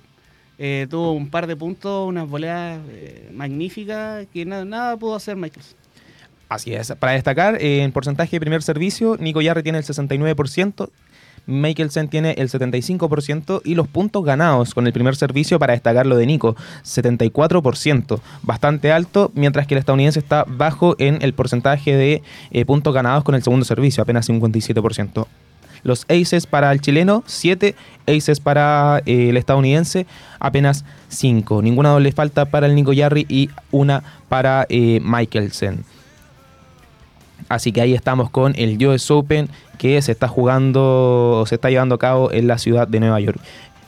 Eh, 0.57 0.88
tuvo 0.89 1.13
un 1.13 1.30
par 1.30 1.48
de 1.48 1.56
puntos, 1.56 2.07
unas 2.07 2.30
voleas 2.30 2.80
eh, 2.89 3.30
magníficas 3.33 4.27
que 4.31 4.45
nada, 4.45 4.95
pudo 4.98 5.15
hacer 5.15 5.36
Michaels. 5.36 5.75
Así 6.51 6.74
es. 6.74 6.94
Para 7.00 7.13
destacar, 7.13 7.61
eh, 7.61 7.81
en 7.81 7.94
porcentaje 7.94 8.35
de 8.35 8.42
primer 8.42 8.61
servicio, 8.61 9.16
Nico 9.18 9.42
Yarri 9.42 9.64
tiene 9.64 9.78
el 9.78 9.85
69%, 9.85 10.90
Mikkelsen 11.45 12.09
tiene 12.09 12.35
el 12.37 12.49
75% 12.49 13.61
y 13.64 13.76
los 13.76 13.87
puntos 13.87 14.23
ganados 14.23 14.73
con 14.73 14.85
el 14.85 14.94
primer 14.94 15.16
servicio 15.16 15.59
para 15.59 15.73
destacar 15.73 16.06
lo 16.06 16.18
de 16.18 16.26
Nico, 16.26 16.57
74%, 16.83 18.19
bastante 18.44 18.92
alto, 18.92 19.31
mientras 19.33 19.66
que 19.66 19.76
el 19.76 19.80
estadounidense 19.80 20.19
está 20.19 20.44
bajo 20.45 20.95
en 20.99 21.21
el 21.21 21.33
porcentaje 21.33 21.95
de 21.95 22.21
eh, 22.52 22.66
puntos 22.66 22.94
ganados 22.94 23.23
con 23.23 23.35
el 23.35 23.44
segundo 23.44 23.66
servicio, 23.66 24.04
apenas 24.04 24.30
57%. 24.30 25.26
Los 25.83 26.06
aces 26.09 26.45
para 26.45 26.71
el 26.71 26.81
chileno, 26.81 27.23
7 27.26 27.76
aces 28.07 28.40
para 28.40 29.02
eh, 29.06 29.30
el 29.30 29.38
estadounidense, 29.38 30.06
apenas 30.40 30.85
5. 31.09 31.61
Ninguna 31.61 31.90
doble 31.90 32.11
falta 32.11 32.45
para 32.45 32.68
el 32.68 32.76
Nico 32.76 32.94
Yarri 32.94 33.26
y 33.30 33.50
una 33.71 34.04
para 34.30 34.66
eh, 34.69 35.00
Mikkelsen. 35.04 35.83
Así 37.50 37.71
que 37.71 37.81
ahí 37.81 37.94
estamos 37.94 38.30
con 38.30 38.54
el 38.56 38.83
US 38.85 39.11
Open 39.11 39.50
que 39.78 40.02
se 40.02 40.11
está 40.11 40.28
jugando, 40.28 41.44
se 41.47 41.56
está 41.56 41.69
llevando 41.69 41.95
a 41.95 42.00
cabo 42.00 42.31
en 42.31 42.47
la 42.47 42.57
ciudad 42.57 42.88
de 42.88 43.00
Nueva 43.00 43.19
York. 43.19 43.40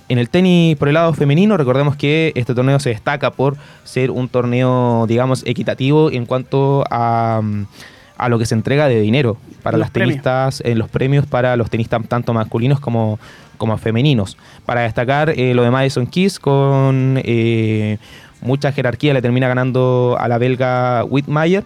En 0.10 0.18
el 0.18 0.30
tenis 0.30 0.76
por 0.76 0.90
el 0.90 0.96
lado 0.96 1.14
femenino, 1.14 1.56
recordemos 1.56 1.96
que 1.96 2.34
este 2.36 2.54
torneo 2.54 2.80
se 2.80 2.90
destaca 2.90 3.32
por 3.32 3.56
ser 3.84 4.12
un 4.12 4.28
torneo, 4.28 5.06
digamos, 5.08 5.44
equitativo 5.46 6.12
en 6.12 6.26
cuanto 6.26 6.84
a, 6.90 7.40
mm, 7.42 7.66
a 8.18 8.30
lo 8.30 8.40
que 8.40 8.46
se 8.46 8.56
entrega 8.56 8.88
de 8.88 9.02
dinero 9.02 9.38
para 9.62 9.78
Los 9.78 9.86
las 9.86 9.92
tenistas, 9.92 10.62
en 10.66 10.80
los 10.80 10.90
premios 10.90 11.26
para 11.26 11.56
los 11.56 11.70
tenistas 11.70 12.02
tanto 12.08 12.34
masculinos 12.34 12.80
como, 12.80 13.20
como 13.58 13.78
femeninos. 13.78 14.38
Para 14.66 14.82
destacar 14.82 15.30
eh, 15.32 15.54
lo 15.54 15.64
de 15.64 15.72
Madison 15.72 16.08
Keys 16.08 16.40
con 16.40 17.20
eh, 17.24 17.98
mucha 18.42 18.72
jerarquía 18.72 19.14
le 19.14 19.22
termina 19.22 19.48
ganando 19.48 20.18
a 20.20 20.28
la 20.28 20.38
belga 20.38 21.04
Whitmire 21.06 21.64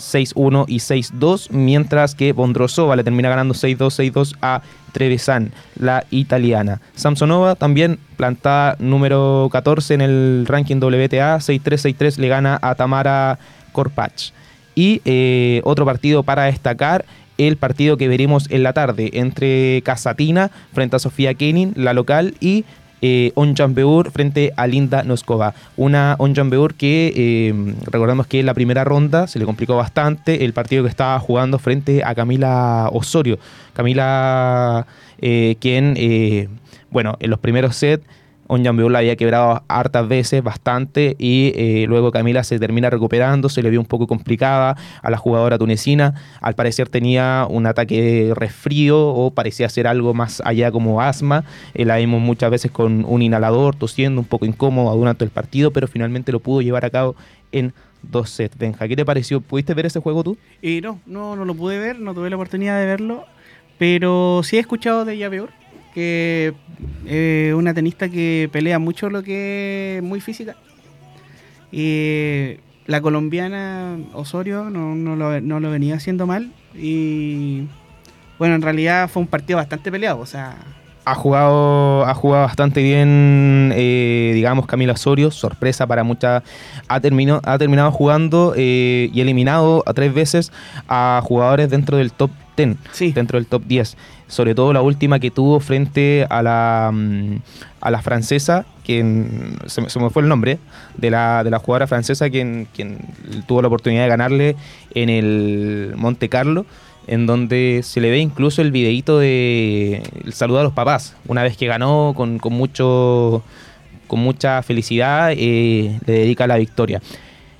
6-1 0.00 0.64
y 0.66 0.78
6-2, 0.78 1.50
mientras 1.50 2.14
que 2.14 2.32
Bondrosova 2.32 2.96
le 2.96 3.04
termina 3.04 3.28
ganando 3.28 3.54
6-2, 3.54 4.12
6-2 4.12 4.36
a 4.40 4.62
Trevisan, 4.92 5.52
la 5.76 6.04
italiana. 6.10 6.80
Samsonova 6.94 7.54
también 7.54 7.98
plantada 8.16 8.76
número 8.80 9.48
14 9.52 9.94
en 9.94 10.00
el 10.00 10.46
ranking 10.48 10.76
WTA, 10.76 11.36
6-3, 11.36 11.60
6-3 11.96 12.16
le 12.16 12.28
gana 12.28 12.58
a 12.60 12.74
Tamara 12.74 13.38
Korpach. 13.72 14.32
Y 14.74 15.02
eh, 15.04 15.60
otro 15.64 15.84
partido 15.84 16.22
para 16.22 16.44
destacar, 16.44 17.04
el 17.38 17.56
partido 17.56 17.96
que 17.96 18.08
veremos 18.08 18.50
en 18.50 18.62
la 18.62 18.72
tarde 18.72 19.10
entre 19.14 19.82
Casatina 19.82 20.50
frente 20.72 20.96
a 20.96 20.98
Sofía 20.98 21.34
Kenin, 21.34 21.72
la 21.76 21.94
local, 21.94 22.34
y 22.40 22.64
eh, 23.02 23.32
Onjambeur 23.34 24.10
frente 24.10 24.52
a 24.56 24.66
Linda 24.66 25.02
Noskova. 25.04 25.54
Una 25.76 26.16
Onjambeur 26.18 26.74
que 26.74 27.12
eh, 27.16 27.74
recordamos 27.86 28.26
que 28.26 28.40
en 28.40 28.46
la 28.46 28.52
primera 28.52 28.84
ronda 28.84 29.26
se 29.26 29.38
le 29.38 29.46
complicó 29.46 29.76
bastante 29.76 30.44
el 30.44 30.52
partido 30.52 30.82
que 30.82 30.90
estaba 30.90 31.18
jugando 31.18 31.58
frente 31.58 32.02
a 32.04 32.14
Camila 32.14 32.90
Osorio. 32.92 33.38
Camila, 33.72 34.86
eh, 35.20 35.56
quien, 35.60 36.50
bueno, 36.90 37.16
en 37.20 37.30
los 37.30 37.38
primeros 37.38 37.76
sets 37.76 38.04
Onjambeur 38.50 38.90
la 38.90 38.98
había 38.98 39.14
quebrado 39.14 39.62
hartas 39.68 40.08
veces, 40.08 40.42
bastante, 40.42 41.14
y 41.18 41.52
eh, 41.54 41.84
luego 41.86 42.10
Camila 42.10 42.42
se 42.42 42.58
termina 42.58 42.90
recuperando, 42.90 43.48
se 43.48 43.62
le 43.62 43.70
vio 43.70 43.78
un 43.78 43.86
poco 43.86 44.08
complicada 44.08 44.76
a 45.02 45.10
la 45.10 45.16
jugadora 45.16 45.56
tunecina. 45.56 46.14
Al 46.40 46.56
parecer 46.56 46.88
tenía 46.88 47.46
un 47.48 47.66
ataque 47.66 48.02
de 48.02 48.34
resfrío 48.34 49.08
o 49.08 49.30
parecía 49.30 49.68
ser 49.68 49.86
algo 49.86 50.14
más 50.14 50.42
allá 50.44 50.72
como 50.72 51.00
asma. 51.00 51.44
Eh, 51.74 51.84
la 51.84 51.98
vimos 51.98 52.20
muchas 52.20 52.50
veces 52.50 52.72
con 52.72 53.04
un 53.06 53.22
inhalador, 53.22 53.76
tosiendo, 53.76 54.20
un 54.20 54.26
poco 54.26 54.46
incómodo 54.46 54.96
durante 54.96 55.24
el 55.24 55.30
partido, 55.30 55.70
pero 55.70 55.86
finalmente 55.86 56.32
lo 56.32 56.40
pudo 56.40 56.60
llevar 56.60 56.84
a 56.84 56.90
cabo 56.90 57.14
en 57.52 57.72
dos 58.02 58.30
sets. 58.30 58.58
Benja, 58.58 58.88
¿qué 58.88 58.96
te 58.96 59.04
pareció? 59.04 59.40
¿Pudiste 59.40 59.74
ver 59.74 59.86
ese 59.86 60.00
juego 60.00 60.24
tú? 60.24 60.36
Y 60.60 60.80
no, 60.80 60.98
no, 61.06 61.36
no 61.36 61.44
lo 61.44 61.54
pude 61.54 61.78
ver, 61.78 62.00
no 62.00 62.14
tuve 62.14 62.30
la 62.30 62.36
oportunidad 62.36 62.80
de 62.80 62.86
verlo, 62.86 63.26
pero 63.78 64.40
sí 64.42 64.56
he 64.56 64.60
escuchado 64.60 65.04
de 65.04 65.14
ella 65.14 65.30
peor, 65.30 65.50
que 65.94 66.54
eh, 67.06 67.52
una 67.56 67.74
tenista 67.74 68.08
que 68.08 68.48
pelea 68.52 68.78
mucho 68.78 69.10
lo 69.10 69.22
que 69.22 69.96
es 69.98 70.02
muy 70.02 70.20
física. 70.20 70.56
Y 71.72 72.56
la 72.86 73.00
colombiana 73.00 73.96
Osorio 74.14 74.70
no, 74.70 74.94
no 74.94 75.14
lo, 75.16 75.40
no 75.40 75.60
lo 75.60 75.70
venía 75.70 75.94
haciendo 75.96 76.26
mal 76.26 76.50
y 76.74 77.62
bueno, 78.38 78.54
en 78.56 78.62
realidad 78.62 79.08
fue 79.08 79.22
un 79.22 79.28
partido 79.28 79.58
bastante 79.58 79.92
peleado, 79.92 80.18
o 80.18 80.26
sea, 80.26 80.56
Ha 81.04 81.14
jugado, 81.14 82.04
ha 82.06 82.14
jugado 82.14 82.44
bastante 82.46 82.82
bien, 82.82 83.70
eh, 83.76 84.32
digamos, 84.34 84.66
Camila 84.66 84.94
Osorio, 84.94 85.30
sorpresa 85.30 85.86
para 85.86 86.02
muchas. 86.04 86.42
Ha, 86.88 87.00
terminado 87.00 87.40
ha 87.44 87.58
terminado 87.58 87.92
jugando 87.92 88.54
eh, 88.56 89.10
y 89.12 89.20
eliminado 89.20 89.82
a 89.86 89.92
tres 89.92 90.12
veces 90.14 90.52
a 90.88 91.20
jugadores 91.22 91.68
dentro 91.70 91.96
del 91.98 92.12
top 92.12 92.30
10, 92.56 92.76
Sí. 92.92 93.12
dentro 93.12 93.38
del 93.38 93.46
top 93.46 93.62
10. 93.66 93.96
Sobre 94.30 94.54
todo 94.54 94.72
la 94.72 94.80
última 94.80 95.18
que 95.18 95.30
tuvo 95.30 95.60
frente 95.60 96.24
a 96.30 96.42
la, 96.42 96.90
mm, 96.92 97.36
a 97.80 97.90
la 97.90 98.00
francesa, 98.00 98.64
quien 98.84 99.56
se, 99.66 99.80
me- 99.82 100.10
fue 100.10 100.22
el 100.22 100.28
nombre, 100.28 100.58
de 100.96 101.10
la, 101.10 101.42
de 101.44 101.50
la 101.50 101.58
jugadora 101.58 101.86
francesa, 101.86 102.30
quien, 102.30 102.66
quien 102.74 102.98
tuvo 103.46 103.60
la 103.60 103.68
oportunidad 103.68 104.04
de 104.04 104.08
ganarle 104.08 104.56
en 104.94 105.08
el 105.10 105.92
Monte 105.96 106.28
Carlo 106.28 106.64
en 107.06 107.26
donde 107.26 107.80
se 107.82 108.00
le 108.00 108.10
ve 108.10 108.18
incluso 108.18 108.62
el 108.62 108.70
videíto 108.70 109.18
de 109.18 110.02
el 110.24 110.32
saludo 110.32 110.60
a 110.60 110.62
los 110.62 110.72
papás, 110.74 111.16
una 111.26 111.42
vez 111.42 111.56
que 111.56 111.66
ganó 111.66 112.12
con, 112.16 112.38
con 112.38 112.52
mucho 112.52 113.42
con 114.06 114.20
mucha 114.20 114.62
felicidad, 114.62 115.32
eh, 115.36 115.98
le 116.06 116.12
dedica 116.12 116.46
la 116.46 116.56
victoria. 116.56 117.00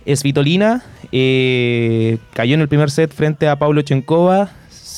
Svitolina 0.06 0.82
eh, 1.12 2.18
cayó 2.32 2.54
en 2.54 2.60
el 2.60 2.68
primer 2.68 2.90
set 2.90 3.12
frente 3.12 3.48
a 3.48 3.56
Pablo 3.58 3.82
Chenkova 3.82 4.50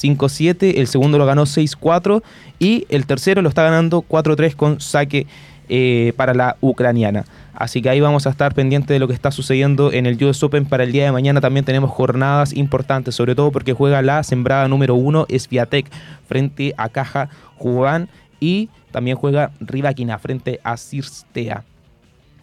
5-7, 0.02 0.78
el 0.78 0.86
segundo 0.86 1.18
lo 1.18 1.26
ganó 1.26 1.44
6-4 1.44 2.22
y 2.58 2.86
el 2.88 3.06
tercero 3.06 3.42
lo 3.42 3.48
está 3.48 3.62
ganando 3.62 4.02
4-3 4.02 4.54
con 4.56 4.80
saque 4.80 5.26
eh, 5.68 6.12
para 6.16 6.34
la 6.34 6.56
ucraniana. 6.60 7.24
Así 7.54 7.80
que 7.80 7.88
ahí 7.88 8.00
vamos 8.00 8.26
a 8.26 8.30
estar 8.30 8.54
pendientes 8.54 8.88
de 8.88 8.98
lo 8.98 9.06
que 9.06 9.14
está 9.14 9.30
sucediendo 9.30 9.92
en 9.92 10.06
el 10.06 10.22
US 10.24 10.42
Open. 10.42 10.64
Para 10.66 10.84
el 10.84 10.92
día 10.92 11.04
de 11.04 11.12
mañana 11.12 11.40
también 11.40 11.64
tenemos 11.64 11.90
jornadas 11.90 12.52
importantes, 12.52 13.14
sobre 13.14 13.34
todo 13.34 13.52
porque 13.52 13.72
juega 13.72 14.02
la 14.02 14.22
sembrada 14.22 14.66
número 14.68 14.94
uno, 14.94 15.26
Sviatek, 15.30 15.90
frente 16.26 16.74
a 16.76 16.88
Caja 16.88 17.28
Juan 17.56 18.08
y 18.40 18.68
también 18.90 19.16
juega 19.16 19.52
Rivaquina 19.60 20.18
frente 20.18 20.60
a 20.64 20.76
Cirstea. 20.76 21.64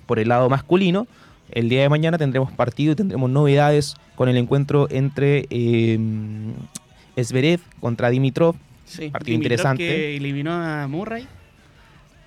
Por 0.05 0.19
el 0.19 0.29
lado 0.29 0.49
masculino, 0.49 1.05
el 1.51 1.69
día 1.69 1.81
de 1.81 1.89
mañana 1.89 2.17
tendremos 2.17 2.51
partido 2.51 2.93
y 2.93 2.95
tendremos 2.95 3.29
novedades 3.29 3.95
con 4.15 4.29
el 4.29 4.37
encuentro 4.37 4.87
entre 4.89 5.45
eh, 5.49 5.99
Zverev 7.23 7.59
contra 7.79 8.09
Dimitrov. 8.09 8.55
sí, 8.85 9.09
Partido 9.09 9.33
Dimitrov 9.33 9.35
interesante. 9.35 9.85
que 9.87 10.17
eliminó 10.17 10.51
a 10.53 10.87
Murray 10.87 11.27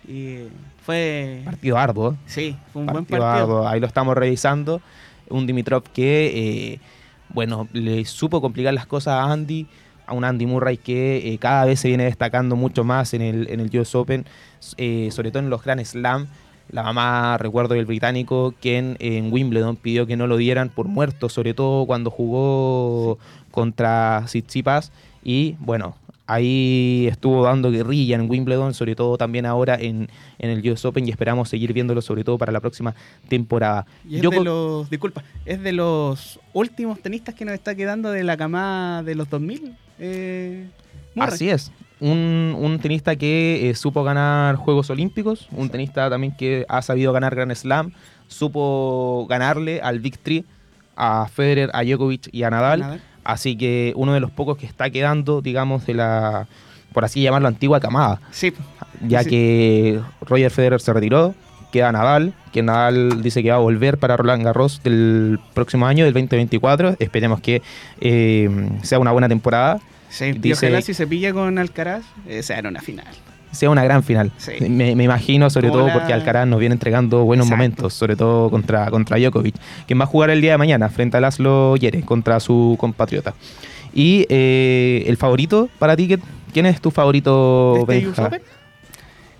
y 0.08 0.38
fue 0.84 1.42
Partido 1.44 1.78
arduo. 1.78 2.16
sí, 2.26 2.56
fue 2.72 2.82
un 2.82 2.86
buen 2.86 3.04
partido 3.04 3.20
partido. 3.20 3.56
arduo. 3.58 3.68
Ahí 3.68 3.80
lo 3.80 3.86
estamos 3.86 4.16
revisando. 4.16 4.80
Un 5.28 5.46
Dimitrov 5.46 5.84
que, 5.84 6.72
eh, 6.74 6.80
bueno, 7.28 7.68
le 7.72 8.04
supo 8.04 8.40
complicar 8.40 8.74
las 8.74 8.86
cosas 8.86 9.14
a 9.14 9.32
Andy. 9.32 9.66
A 10.04 10.14
un 10.14 10.24
Andy 10.24 10.46
Murray 10.46 10.76
que 10.78 11.32
eh, 11.32 11.38
cada 11.38 11.64
vez 11.64 11.78
se 11.78 11.86
viene 11.88 12.04
destacando 12.04 12.56
mucho 12.56 12.82
más 12.82 13.14
en 13.14 13.22
el, 13.22 13.48
en 13.48 13.60
el 13.60 13.78
US 13.78 13.94
Open, 13.94 14.26
eh, 14.76 15.08
sobre 15.12 15.30
todo 15.30 15.38
en 15.44 15.48
los 15.48 15.62
Grand 15.62 15.82
Slam. 15.84 16.26
La 16.70 16.82
mamá, 16.82 17.38
recuerdo 17.38 17.74
del 17.74 17.86
británico, 17.86 18.52
quien 18.60 18.96
en 18.98 19.32
Wimbledon 19.32 19.76
pidió 19.76 20.04
que 20.06 20.16
no 20.16 20.26
lo 20.26 20.36
dieran 20.36 20.70
por 20.70 20.88
muerto, 20.88 21.28
sobre 21.28 21.54
todo 21.54 21.86
cuando 21.86 22.10
jugó 22.10 23.18
contra 23.52 24.24
Tsitsipas. 24.26 24.90
Y 25.22 25.54
bueno, 25.60 25.94
ahí 26.26 27.06
estuvo 27.10 27.44
dando 27.44 27.70
guerrilla 27.70 28.16
en 28.16 28.28
Wimbledon, 28.28 28.74
sobre 28.74 28.94
todo 28.94 29.16
también 29.18 29.46
ahora 29.46 29.74
en, 29.74 30.08
en 30.38 30.50
el 30.50 30.70
US 30.70 30.84
Open 30.84 31.06
y 31.06 31.10
esperamos 31.10 31.48
seguir 31.48 31.72
viéndolo 31.72 32.00
sobre 32.00 32.24
todo 32.24 32.38
para 32.38 32.52
la 32.52 32.60
próxima 32.60 32.94
temporada. 33.28 33.86
Y 34.08 34.16
es 34.16 34.22
Yo 34.22 34.30
de 34.30 34.40
los, 34.42 34.90
disculpa, 34.90 35.22
es 35.44 35.62
de 35.62 35.72
los 35.72 36.40
últimos 36.52 37.00
tenistas 37.00 37.34
que 37.34 37.44
nos 37.44 37.54
está 37.54 37.74
quedando 37.74 38.10
de 38.10 38.24
la 38.24 38.36
camada 38.36 39.02
de 39.02 39.14
los 39.14 39.28
2000. 39.28 39.76
Eh. 39.98 40.66
Así 41.16 41.50
es. 41.50 41.70
Un, 42.00 42.56
un 42.58 42.80
tenista 42.80 43.14
que 43.14 43.70
eh, 43.70 43.74
supo 43.74 44.02
ganar 44.02 44.56
Juegos 44.56 44.90
Olímpicos, 44.90 45.48
un 45.52 45.68
tenista 45.68 46.10
también 46.10 46.34
que 46.34 46.66
ha 46.68 46.82
sabido 46.82 47.12
ganar 47.12 47.34
Grand 47.34 47.54
Slam, 47.54 47.92
supo 48.26 49.26
ganarle 49.28 49.80
al 49.80 50.00
Big 50.00 50.18
Three, 50.18 50.44
a 50.96 51.28
Federer, 51.28 51.70
a 51.72 51.84
Djokovic 51.84 52.28
y 52.32 52.42
a 52.42 52.50
Nadal. 52.50 52.80
Nadal. 52.80 53.02
Así 53.24 53.56
que 53.56 53.92
uno 53.96 54.12
de 54.14 54.20
los 54.20 54.30
pocos 54.30 54.56
que 54.58 54.66
está 54.66 54.90
quedando, 54.90 55.40
digamos, 55.42 55.86
de 55.86 55.94
la, 55.94 56.46
por 56.92 57.04
así 57.04 57.22
llamarlo, 57.22 57.48
antigua 57.48 57.80
camada. 57.80 58.20
Sí, 58.30 58.52
Ya 59.06 59.22
Sí. 59.24 59.30
que 59.30 60.00
Roger 60.22 60.50
Federer 60.50 60.80
se 60.80 60.92
retiró, 60.92 61.34
queda 61.72 61.90
Nadal, 61.90 62.34
que 62.52 62.62
Nadal 62.62 63.22
dice 63.22 63.42
que 63.42 63.50
va 63.50 63.56
a 63.56 63.60
volver 63.60 63.98
para 63.98 64.16
Roland 64.16 64.44
Garros 64.44 64.80
del 64.84 65.40
próximo 65.54 65.86
año, 65.86 66.04
del 66.04 66.12
2024. 66.14 66.96
Esperemos 66.98 67.40
que 67.40 67.62
eh, 68.00 68.48
sea 68.82 68.98
una 68.98 69.10
buena 69.12 69.28
temporada, 69.28 69.80
sí. 70.08 70.26
Y 70.26 70.32
Dice- 70.34 70.66
ojalá 70.66 70.82
si 70.82 70.92
se 70.94 71.06
pilla 71.06 71.32
con 71.32 71.58
Alcaraz, 71.58 72.04
eh, 72.28 72.42
sea 72.42 72.58
en 72.58 72.66
una 72.66 72.80
final. 72.80 73.06
Sea 73.52 73.70
una 73.70 73.84
gran 73.84 74.02
final. 74.02 74.32
Sí. 74.38 74.52
Me, 74.68 74.96
me 74.96 75.04
imagino, 75.04 75.48
sobre 75.50 75.70
todo 75.70 75.88
porque 75.92 76.12
Alcaraz 76.12 76.46
nos 76.46 76.58
viene 76.58 76.72
entregando 76.74 77.24
buenos 77.24 77.46
Exacto. 77.46 77.56
momentos, 77.62 77.94
sobre 77.94 78.16
todo 78.16 78.50
contra, 78.50 78.90
contra 78.90 79.18
Djokovic, 79.18 79.54
quien 79.86 80.00
va 80.00 80.04
a 80.04 80.06
jugar 80.06 80.30
el 80.30 80.40
día 80.40 80.52
de 80.52 80.58
mañana 80.58 80.88
frente 80.88 81.16
a 81.16 81.20
Laszlo 81.20 81.76
Yere, 81.76 82.00
contra 82.02 82.40
su 82.40 82.76
compatriota. 82.80 83.34
Y 83.94 84.26
eh, 84.30 85.04
el 85.06 85.16
favorito 85.18 85.68
para 85.78 85.94
ti, 85.96 86.08
¿qué- 86.08 86.18
¿quién 86.52 86.66
es 86.66 86.80
tu 86.80 86.90
favorito, 86.90 87.84
¿De 87.86 87.98
este 87.98 88.20
Open? 88.22 88.40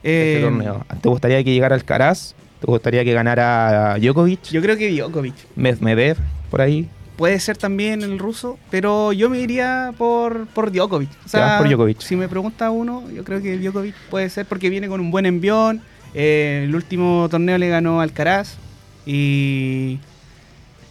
este 0.03 0.39
Eh, 0.39 0.41
torneo? 0.43 0.85
¿Te 1.01 1.09
gustaría 1.09 1.43
que 1.43 1.53
llegara 1.53 1.75
Alcaraz? 1.75 2.35
¿Te 2.61 2.67
gustaría 2.67 3.03
que 3.05 3.13
ganara 3.13 3.97
Djokovic? 3.99 4.43
Yo 4.51 4.61
creo 4.63 4.77
que 4.77 4.91
Djokovic. 4.93 5.35
Medvedev, 5.57 6.17
por 6.51 6.61
ahí. 6.61 6.89
Puede 7.17 7.39
ser 7.41 7.57
también 7.57 8.03
el 8.03 8.19
ruso, 8.19 8.59
pero 8.71 9.13
yo 9.13 9.29
me 9.29 9.39
iría 9.39 9.93
por, 9.99 10.47
por 10.49 10.73
Djokovic. 10.73 11.11
O 11.27 11.59
por 11.59 11.69
Djokovic. 11.69 12.01
Si 12.01 12.17
me 12.17 12.29
pregunta 12.29 12.71
uno, 12.71 13.05
yo 13.11 13.23
creo 13.23 13.43
que 13.43 13.59
Djokovic 13.59 13.95
puede 14.11 14.31
ser 14.31 14.47
porque 14.47 14.71
viene 14.71 14.89
con 14.89 15.01
un 15.01 15.11
buen 15.11 15.27
envión. 15.27 15.83
eh, 16.15 16.63
el 16.65 16.75
último 16.75 17.29
torneo 17.31 17.59
le 17.59 17.69
ganó 17.69 18.01
Alcaraz. 18.01 18.57
Y 19.05 19.99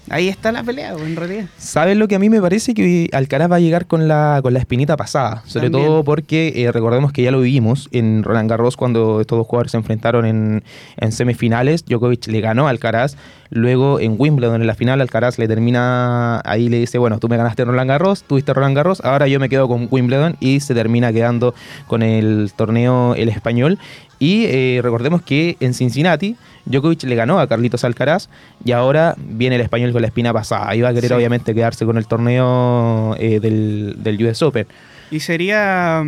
ahí 0.09 0.27
está 0.27 0.51
la 0.51 0.63
pelea, 0.63 0.93
en 0.93 1.15
realidad. 1.15 1.45
¿Sabes 1.57 1.97
lo 1.97 2.07
que 2.07 2.15
a 2.15 2.19
mí 2.19 2.29
me 2.29 2.41
parece? 2.41 2.73
Que 2.73 3.09
Alcaraz 3.13 3.51
va 3.51 3.55
a 3.57 3.59
llegar 3.59 3.87
con 3.87 4.07
la, 4.07 4.39
con 4.41 4.53
la 4.53 4.59
espinita 4.59 4.97
pasada. 4.97 5.43
Sobre 5.45 5.69
También. 5.69 5.87
todo 5.89 6.03
porque 6.03 6.53
eh, 6.55 6.71
recordemos 6.71 7.11
que 7.11 7.23
ya 7.23 7.31
lo 7.31 7.41
vivimos 7.41 7.89
en 7.91 8.23
Roland 8.23 8.49
Garros 8.49 8.77
cuando 8.77 9.21
estos 9.21 9.37
dos 9.37 9.47
jugadores 9.47 9.71
se 9.71 9.77
enfrentaron 9.77 10.25
en, 10.25 10.63
en 10.97 11.11
semifinales. 11.11 11.85
Djokovic 11.85 12.27
le 12.27 12.41
ganó 12.41 12.67
a 12.67 12.69
Alcaraz. 12.71 13.15
Luego 13.49 13.99
en 13.99 14.15
Wimbledon, 14.17 14.61
en 14.61 14.67
la 14.67 14.75
final, 14.75 15.01
Alcaraz 15.01 15.37
le 15.37 15.47
termina. 15.47 16.41
Ahí 16.45 16.69
le 16.69 16.79
dice: 16.79 16.97
Bueno, 16.97 17.19
tú 17.19 17.27
me 17.27 17.35
ganaste 17.35 17.65
Roland 17.65 17.89
Garros, 17.89 18.23
tuviste 18.23 18.53
Roland 18.53 18.77
Garros, 18.77 19.01
ahora 19.01 19.27
yo 19.27 19.41
me 19.41 19.49
quedo 19.49 19.67
con 19.67 19.89
Wimbledon. 19.91 20.37
Y 20.39 20.61
se 20.61 20.73
termina 20.73 21.11
quedando 21.11 21.53
con 21.87 22.01
el 22.01 22.51
torneo 22.55 23.13
el 23.15 23.27
español. 23.27 23.77
Y 24.21 24.45
eh, 24.45 24.81
recordemos 24.83 25.23
que 25.23 25.57
en 25.59 25.73
Cincinnati, 25.73 26.35
Djokovic 26.65 27.01
le 27.05 27.15
ganó 27.15 27.39
a 27.39 27.47
Carlitos 27.47 27.83
Alcaraz 27.83 28.29
y 28.63 28.71
ahora 28.71 29.15
viene 29.17 29.55
el 29.55 29.61
español 29.63 29.91
con 29.91 30.01
la 30.03 30.07
espina 30.09 30.31
pasada. 30.31 30.65
Va 30.67 30.89
a 30.89 30.93
querer 30.93 31.07
Sí. 31.09 31.13
obviamente 31.15 31.55
quedarse 31.55 31.87
con 31.87 31.97
el 31.97 32.05
torneo 32.05 33.15
eh, 33.17 33.39
del, 33.39 33.95
del 33.97 34.23
US 34.23 34.43
Open. 34.43 34.67
Y 35.09 35.21
sería, 35.21 36.03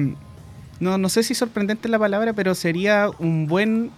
no, 0.80 0.98
no 1.00 1.10
sé 1.10 1.24
si 1.24 1.34
sorprendente 1.34 1.88
es 1.88 1.92
la 1.92 1.98
palabra, 1.98 2.34
pero 2.34 2.54
sería 2.54 3.10
un 3.18 3.48
buen, 3.48 3.90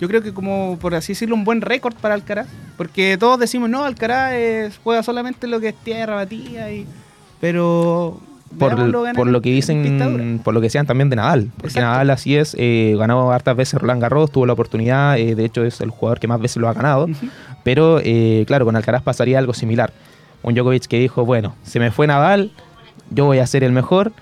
yo 0.00 0.08
creo 0.08 0.22
que 0.22 0.32
como 0.32 0.78
por 0.80 0.94
así 0.94 1.12
decirlo, 1.12 1.34
un 1.34 1.44
buen 1.44 1.60
récord 1.60 1.94
para 1.94 2.14
Alcaraz. 2.14 2.46
Porque 2.78 3.18
todos 3.20 3.38
decimos, 3.38 3.68
no, 3.68 3.84
Alcaraz 3.84 4.32
es- 4.32 4.80
juega 4.82 5.02
solamente 5.02 5.46
lo 5.46 5.60
que 5.60 5.68
es 5.68 5.74
tierra 5.74 6.14
batida, 6.14 6.72
y, 6.72 6.86
pero 7.38 8.18
por, 8.56 8.78
lo 9.26 9.42
que 9.42 9.50
dicen, 9.50 10.40
por 10.44 10.54
lo 10.54 10.60
que 10.60 10.66
decían 10.66 10.86
también 10.86 11.10
de 11.10 11.16
Nadal. 11.16 11.50
Porque 11.56 11.68
Exacto. 11.68 11.88
Nadal 11.88 12.10
así 12.10 12.36
es, 12.36 12.56
eh, 12.58 12.94
ganó 12.98 13.30
hartas 13.32 13.56
veces 13.56 13.80
Roland 13.80 14.00
Garros, 14.00 14.30
tuvo 14.30 14.46
la 14.46 14.52
oportunidad, 14.52 15.18
eh, 15.18 15.34
de 15.34 15.44
hecho 15.44 15.64
es 15.64 15.80
el 15.80 15.90
jugador 15.90 16.18
que 16.20 16.28
más 16.28 16.40
veces 16.40 16.56
lo 16.56 16.68
ha 16.68 16.72
ganado. 16.72 17.08
Pero 17.64 18.00
eh, 18.02 18.44
claro, 18.46 18.64
con 18.64 18.76
Alcaraz 18.76 19.02
pasaría 19.02 19.38
algo 19.38 19.54
similar. 19.54 19.92
Un 20.42 20.54
Djokovic 20.54 20.86
que 20.86 20.98
dijo, 20.98 21.24
bueno, 21.24 21.56
se 21.62 21.80
me 21.80 21.90
fue 21.90 22.06
Nadal, 22.06 22.52
yo 23.10 23.26
voy 23.26 23.38
a 23.38 23.46
ser 23.46 23.64
el 23.64 23.72
mejor, 23.72 24.12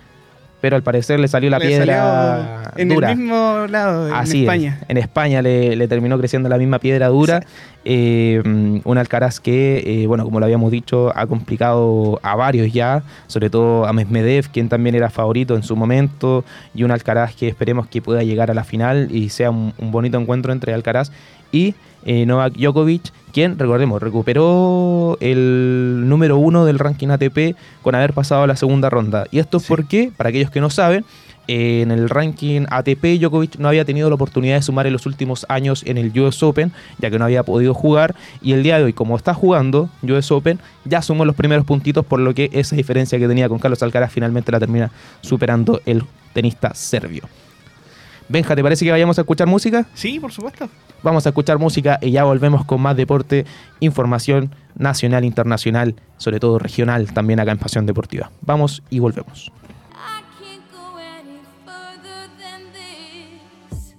pero 0.61 0.77
al 0.77 0.83
parecer 0.83 1.21
le 1.21 1.29
salió 1.29 1.51
la 1.51 1.59
Le 1.59 1.67
piedra 1.67 2.63
salió 2.65 2.83
en 2.83 2.89
dura. 2.89 3.11
el 3.13 3.19
mismo 3.19 3.67
lado, 3.69 4.15
Así 4.15 4.31
en 4.31 4.37
es. 4.37 4.43
España. 4.43 4.81
En 4.89 4.97
España 4.97 5.43
le, 5.43 5.77
le 5.77 5.89
terminó 5.89 6.19
creciendo 6.19 6.49
la 6.49 6.59
misma 6.59 6.79
piedra 6.79 7.09
dura. 7.09 7.43
Eh, 7.85 8.43
un 8.45 8.99
Alcaraz 8.99 9.39
que, 9.39 10.03
eh, 10.03 10.07
bueno, 10.09 10.25
como 10.25 10.41
lo 10.41 10.47
habíamos 10.47 10.73
dicho, 10.73 11.13
ha 11.15 11.27
complicado 11.27 12.19
a 12.23 12.35
varios 12.35 12.73
ya, 12.73 13.05
sobre 13.29 13.49
todo 13.49 13.87
a 13.87 13.93
Medvedev, 13.93 14.49
quien 14.51 14.69
también 14.69 14.97
era 14.97 15.09
favorito 15.09 15.55
en 15.55 15.63
su 15.63 15.77
momento, 15.77 16.45
y 16.75 16.83
un 16.83 16.91
Alcaraz 16.91 17.37
que 17.37 17.47
esperemos 17.47 17.87
que 17.87 18.03
pueda 18.03 18.25
llegar 18.25 18.51
a 18.51 18.55
la 18.55 18.65
final 18.65 19.09
y 19.13 19.29
sea 19.29 19.51
un, 19.51 19.73
un 19.79 19.93
bonito 19.93 20.19
encuentro 20.19 20.53
entre 20.53 20.75
Alcaraz 20.75 21.13
y 21.53 21.75
eh, 22.05 22.27
Novak 22.27 22.55
Djokovic, 22.55 23.13
quien, 23.37 23.59
recordemos, 23.59 24.01
recuperó 24.01 25.19
el 25.21 26.05
número 26.09 26.39
uno 26.39 26.65
del 26.65 26.79
ranking 26.79 27.09
ATP 27.09 27.55
con 27.83 27.95
haber 27.95 28.15
pasado 28.15 28.45
a 28.45 28.47
la 28.47 28.57
segunda 28.57 28.89
ronda. 28.89 29.27
Y 29.31 29.41
esto 29.41 29.59
es 29.59 29.65
Sí. 29.65 29.69
porque, 29.69 30.11
para 30.17 30.31
aquellos 30.31 30.51
que 30.51 30.63
no 30.63 30.71
saben, 30.71 31.05
eh, 31.47 31.83
en 31.83 31.91
el 31.91 32.09
ranking 32.09 32.63
ATP, 32.71 33.19
Djokovic 33.19 33.57
no 33.59 33.69
había 33.69 33.85
tenido 33.85 34.09
la 34.09 34.15
oportunidad 34.15 34.55
de 34.55 34.63
sumar 34.63 34.87
en 34.87 34.95
los 34.95 35.05
últimos 35.05 35.45
años 35.51 35.83
en 35.85 35.99
el 35.99 36.19
US 36.19 36.43
Open, 36.43 36.73
ya 36.99 37.11
que 37.11 37.19
no 37.19 37.27
había 37.27 37.43
podido 37.43 37.75
jugar. 37.75 38.15
Y 38.41 38.55
el 38.55 38.63
día 38.63 38.79
de 38.79 38.85
hoy, 38.85 38.95
como 38.95 39.19
está 39.19 39.35
jugando 39.35 39.91
US 40.03 40.31
Open, 40.33 40.59
ya 40.87 41.03
sumó 41.03 41.27
los 41.27 41.37
primeros 41.37 41.67
puntitos, 41.67 42.07
por 42.07 42.21
lo 42.21 42.33
que 42.33 42.49
esa 42.55 42.75
diferencia 42.75 43.19
que 43.19 43.29
tenía 43.29 43.51
con 43.51 43.59
Carlos 43.59 43.83
Alcaraz 43.83 44.13
finalmente 44.13 44.51
la 44.51 44.61
termina 44.61 44.91
superando 45.21 45.83
el 45.85 46.05
tenista 46.33 46.75
serbio. 46.75 47.25
Benja, 48.29 48.57
¿te 48.57 48.63
parece 48.63 48.85
que 48.85 48.91
vayamos 48.91 49.19
a 49.19 49.23
escuchar 49.23 49.47
música? 49.47 49.87
Sí, 49.95 50.19
por 50.19 50.33
supuesto. 50.33 50.69
Vamos 51.03 51.27
a 51.27 51.29
escuchar 51.29 51.59
música 51.59 51.99
y 52.03 52.11
ya 52.11 52.25
volvemos 52.25 52.65
con 52.65 52.81
más 52.81 52.97
deporte, 52.97 53.47
información 53.81 54.53
nacional, 54.75 55.25
internacional, 55.25 55.95
sobre 56.17 56.41
todo 56.41 56.59
regional, 56.59 57.13
también 57.13 57.39
acá 57.39 57.53
en 57.53 57.59
Pasión 57.59 57.87
Deportiva. 57.87 58.31
Vamos 58.43 58.83
y 58.91 58.99
volvemos. 58.99 59.53
I 59.93 60.23
can't 60.43 60.63
go 60.73 60.99
any 60.99 61.41
further 61.65 62.29
than 62.37 62.73
this. 62.73 63.95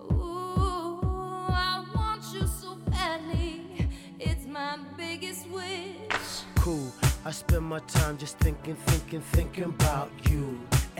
Ooh, 0.00 1.00
I 1.48 1.82
want 1.94 2.22
you 2.34 2.46
so 2.46 2.76
badly. 2.90 3.88
It's 4.18 4.46
my 4.46 4.76
biggest 4.98 5.46
wish. 5.48 6.44
cool. 6.62 6.92
I 7.24 7.30
spend 7.32 7.64
my 7.64 7.80
time 7.88 8.18
just 8.18 8.38
thinking, 8.38 8.76
thinking, 8.86 9.20
thinking 9.32 9.64
about 9.64 10.10
you. 10.21 10.21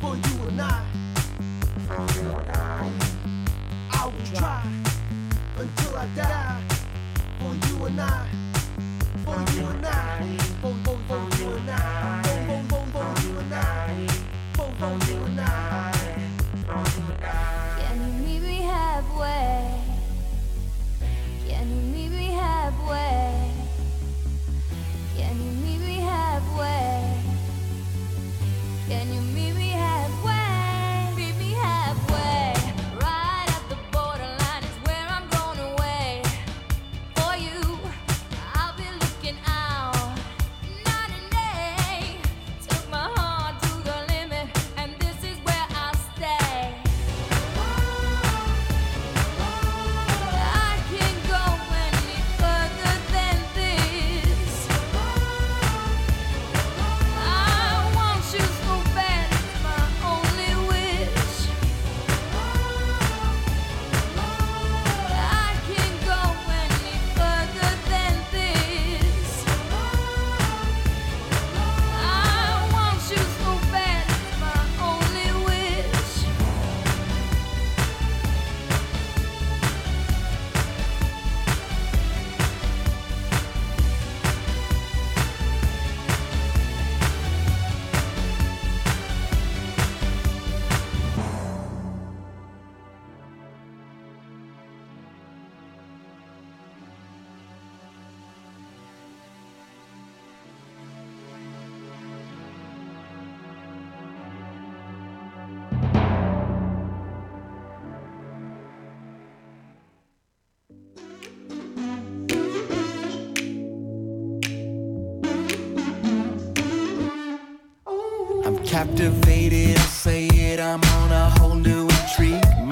for 0.00 0.14
you 0.14 0.48
and 0.48 0.60
I. 0.60 0.84
For 1.86 2.06
you 2.14 2.30
and 2.30 2.50
I. 2.50 2.90
I 3.90 4.06
will 4.06 4.26
try 4.34 4.62
until 5.58 5.96
I 5.96 6.06
die 6.14 6.62
for 7.38 7.54
you 7.66 7.84
and 7.86 8.00
I. 8.00 8.28
For 9.24 9.54
you 9.54 9.66
and 9.66 9.86
I. 9.86 10.38
For, 10.62 10.74
for, 10.84 10.98
for 11.08 11.38
you 11.38 11.50
and 11.50 11.70
I. 11.70 12.22
For, 12.46 12.62
for, 12.68 12.86
for, 12.92 13.22
you 13.22 13.38
and 13.38 13.54
I. 13.54 14.06
For, 14.54 14.70
for 14.78 15.10
you 15.10 15.24
and 15.24 15.40
I. 15.40 15.57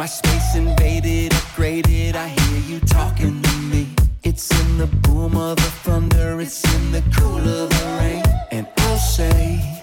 My 0.06 0.10
space 0.10 0.54
invaded, 0.54 1.32
upgraded, 1.32 2.14
I 2.14 2.28
hear 2.28 2.60
you 2.60 2.78
talking 2.78 3.42
to 3.42 3.56
me. 3.58 3.88
It's 4.22 4.48
in 4.60 4.78
the 4.78 4.86
boom 4.86 5.36
of 5.36 5.56
the 5.56 5.70
thunder, 5.82 6.40
it's 6.40 6.62
in 6.76 6.92
the 6.92 7.02
cool 7.16 7.38
of 7.38 7.70
the 7.70 7.98
rain. 8.00 8.22
And 8.52 8.68
I'll 8.78 8.98
say, 8.98 9.80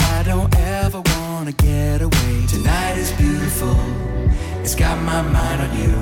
I 0.00 0.24
don't 0.24 0.52
ever 0.56 1.00
wanna 1.16 1.52
get 1.52 2.02
away. 2.02 2.46
Tonight 2.48 2.96
is 2.98 3.12
beautiful, 3.12 3.78
it's 4.62 4.74
got 4.74 5.00
my 5.04 5.22
mind 5.22 5.62
on 5.62 5.78
you. 5.78 5.94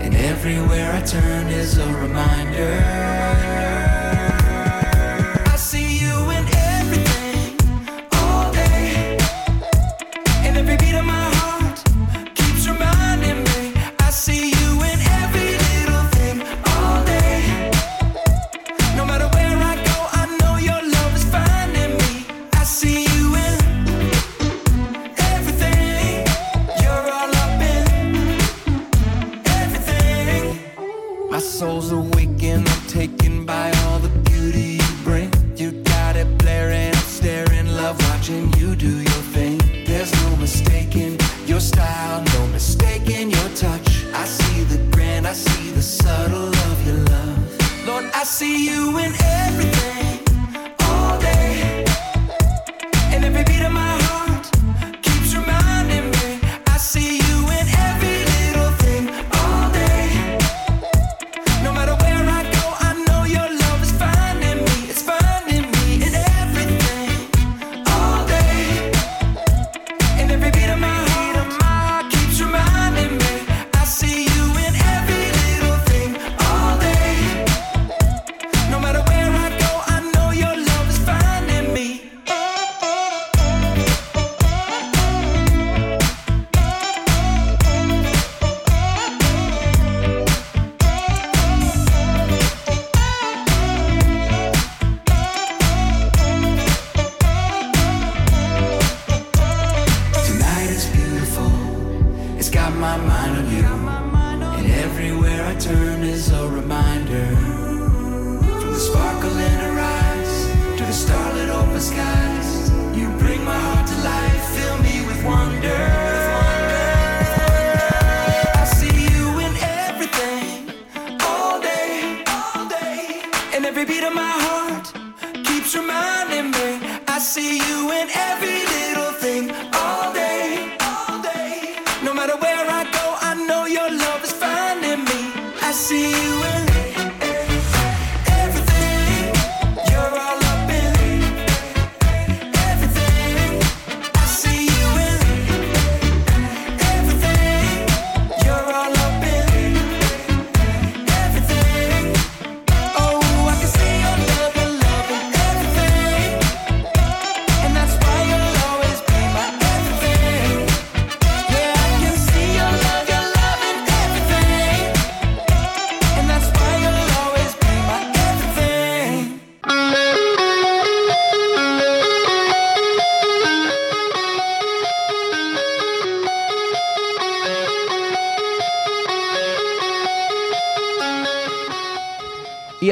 And 0.00 0.16
everywhere 0.16 0.92
I 0.92 1.02
turn 1.02 1.46
is 1.46 1.78
a 1.78 1.86
reminder. 2.02 3.83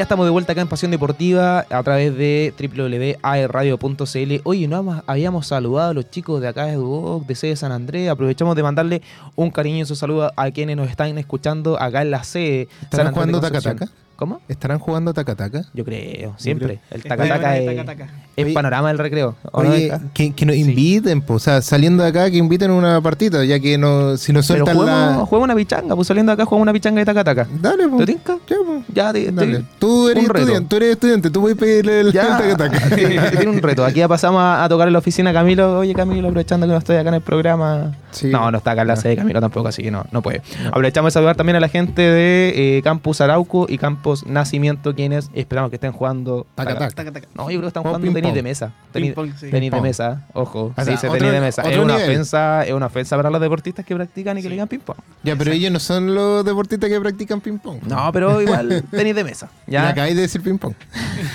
Ya 0.03 0.05
estamos 0.05 0.25
de 0.25 0.31
vuelta 0.31 0.51
acá 0.51 0.59
en 0.59 0.67
Pasión 0.67 0.91
Deportiva 0.91 1.65
a 1.69 1.81
través 1.81 2.13
de 2.17 2.53
www.aerradio.cl. 2.59 4.41
Oye, 4.43 4.67
no 4.67 5.01
habíamos 5.07 5.47
saludado 5.47 5.91
a 5.91 5.93
los 5.93 6.09
chicos 6.11 6.41
de 6.41 6.49
acá 6.49 6.65
de 6.65 6.75
Duoc, 6.75 7.25
de 7.25 7.35
sede 7.35 7.55
San 7.55 7.71
Andrés. 7.71 8.09
Aprovechamos 8.09 8.57
de 8.57 8.63
mandarle 8.63 9.01
un 9.37 9.49
cariñoso 9.49 9.95
saludo 9.95 10.33
a 10.35 10.51
quienes 10.51 10.75
nos 10.75 10.89
están 10.89 11.17
escuchando 11.17 11.81
acá 11.81 12.01
en 12.01 12.11
la 12.11 12.25
sede. 12.25 12.67
San 12.67 12.83
¿Estarán 12.83 13.07
Andrés 13.07 13.07
de 13.07 13.13
jugando 13.13 13.39
Concepción. 13.39 13.77
taca-taca? 13.77 14.02
¿Cómo? 14.23 14.39
¿Estarán 14.47 14.79
jugando 14.79 15.13
taca-taca? 15.13 15.65
Yo 15.73 15.83
creo, 15.83 16.33
siempre. 16.37 16.79
El 16.91 17.03
tacataca 17.03 17.57
es, 17.57 17.65
taca-taca. 17.65 18.07
es 18.37 18.45
Oye, 18.45 18.53
panorama 18.53 18.87
del 18.87 18.97
recreo. 18.99 19.35
¿o 19.51 19.63
no, 19.63 19.71
que, 20.13 20.31
que 20.31 20.45
nos 20.45 20.55
inviten, 20.55 21.21
po, 21.21 21.33
o 21.33 21.39
sea, 21.39 21.61
saliendo 21.61 22.03
de 22.03 22.09
acá, 22.09 22.31
que 22.31 22.37
inviten 22.37 22.71
una 22.71 23.01
partida, 23.01 23.43
ya 23.43 23.59
que 23.59 23.77
no, 23.77 24.15
si 24.15 24.31
nos 24.31 24.47
Pero 24.47 24.65
sueltan 24.65 24.77
juguemos, 24.77 25.17
la... 25.17 25.25
juguemos 25.25 25.43
una 25.47 25.55
pichanga, 25.55 25.95
pues 25.97 26.07
saliendo 26.07 26.29
de 26.29 26.33
acá 26.35 26.45
jugamos 26.45 26.61
una 26.63 26.71
pichanga 26.71 26.99
de 26.99 27.05
tacataca. 27.05 27.47
Dale, 27.59 27.89
po. 27.89 27.97
¿Te 27.97 28.05
tinca? 28.05 28.37
Ya, 28.47 28.55
po. 28.65 28.83
Ya, 28.93 29.11
te, 29.11 29.25
te- 29.25 29.31
Dale. 29.33 29.63
Tú 29.77 30.07
eres 30.07 30.23
estudiante, 30.23 30.67
tú 30.69 30.75
eres 30.77 30.89
estudiante, 30.91 31.29
tú 31.29 31.41
puedes 31.41 31.57
pedirle 31.57 31.99
el, 31.99 32.13
taca-taca. 32.13 32.89
tiene 32.95 33.19
tiene 33.31 33.49
un 33.51 33.61
reto. 33.61 33.83
Aquí 33.83 33.99
ya 33.99 34.07
pasamos 34.07 34.39
a, 34.39 34.63
a 34.63 34.69
tocar 34.69 34.87
en 34.87 34.93
la 34.93 34.99
oficina 34.99 35.33
Camilo. 35.33 35.79
Oye, 35.79 35.93
Camilo, 35.93 36.29
aprovechando 36.29 36.65
que 36.65 36.71
no 36.71 36.77
estoy 36.77 36.95
acá 36.95 37.09
en 37.09 37.15
el 37.15 37.21
programa. 37.21 37.91
Sí. 38.11 38.27
No, 38.29 38.51
no 38.51 38.59
está 38.59 38.71
acá 38.71 38.83
en 38.83 38.87
la 38.89 38.95
No. 38.95 39.01
sede 39.01 39.15
Camilo 39.17 39.41
tampoco, 39.41 39.67
así 39.67 39.81
que 39.83 39.91
no, 39.91 40.05
no 40.11 40.21
puede. 40.21 40.41
Aprovechamos 40.67 41.11
de 41.11 41.11
saludar 41.15 41.35
también 41.35 41.55
a 41.55 41.59
la 41.59 41.67
gente 41.67 42.01
de 42.03 42.77
eh, 42.77 42.81
Campus 42.83 43.19
Arauco 43.21 43.65
y 43.67 43.79
Campus 43.79 44.12
Nacimiento, 44.25 44.93
quienes 44.93 45.29
esperamos 45.33 45.69
que 45.69 45.77
estén 45.77 45.91
jugando. 45.91 46.45
Taca-taca. 46.55 46.91
Taca-taca. 46.91 47.27
No, 47.33 47.43
yo 47.43 47.57
creo 47.57 47.61
que 47.61 47.67
están 47.67 47.83
jugando 47.83 48.07
tenis 48.07 48.23
pong. 48.23 48.33
de 48.35 48.43
mesa. 48.43 48.73
Tenis, 48.91 49.09
Ping 49.09 49.15
pong, 49.15 49.31
sí. 49.37 49.49
tenis 49.49 49.71
de 49.71 49.81
mesa, 49.81 50.27
ojo. 50.33 50.73
O 50.75 50.83
se 50.83 50.91
dice 50.91 51.09
tenis 51.09 51.31
de 51.31 51.41
mesa. 51.41 51.61
Es 51.63 51.77
una, 51.77 51.93
nivel. 51.95 52.09
ofensa, 52.09 52.63
es 52.63 52.73
una 52.73 52.85
ofensa 52.85 53.17
para 53.17 53.29
los 53.29 53.41
deportistas 53.41 53.85
que 53.85 53.95
practican 53.95 54.37
y 54.37 54.41
que 54.41 54.49
le 54.49 54.55
digan 54.55 54.67
ping-pong. 54.67 54.97
Ya, 55.23 55.35
pero 55.35 55.51
ellos 55.51 55.71
no 55.71 55.79
son 55.79 56.13
los 56.13 56.45
deportistas 56.45 56.89
que 56.89 56.99
practican 56.99 57.41
ping-pong. 57.41 57.81
No, 57.87 58.11
pero 58.11 58.41
igual 58.43 58.83
tenis 58.91 59.15
de 59.15 59.23
mesa. 59.23 59.49
Me 59.65 59.73
¿ya? 59.73 59.89
acabáis 59.89 60.15
de 60.15 60.21
decir 60.21 60.41
ping-pong. 60.41 60.75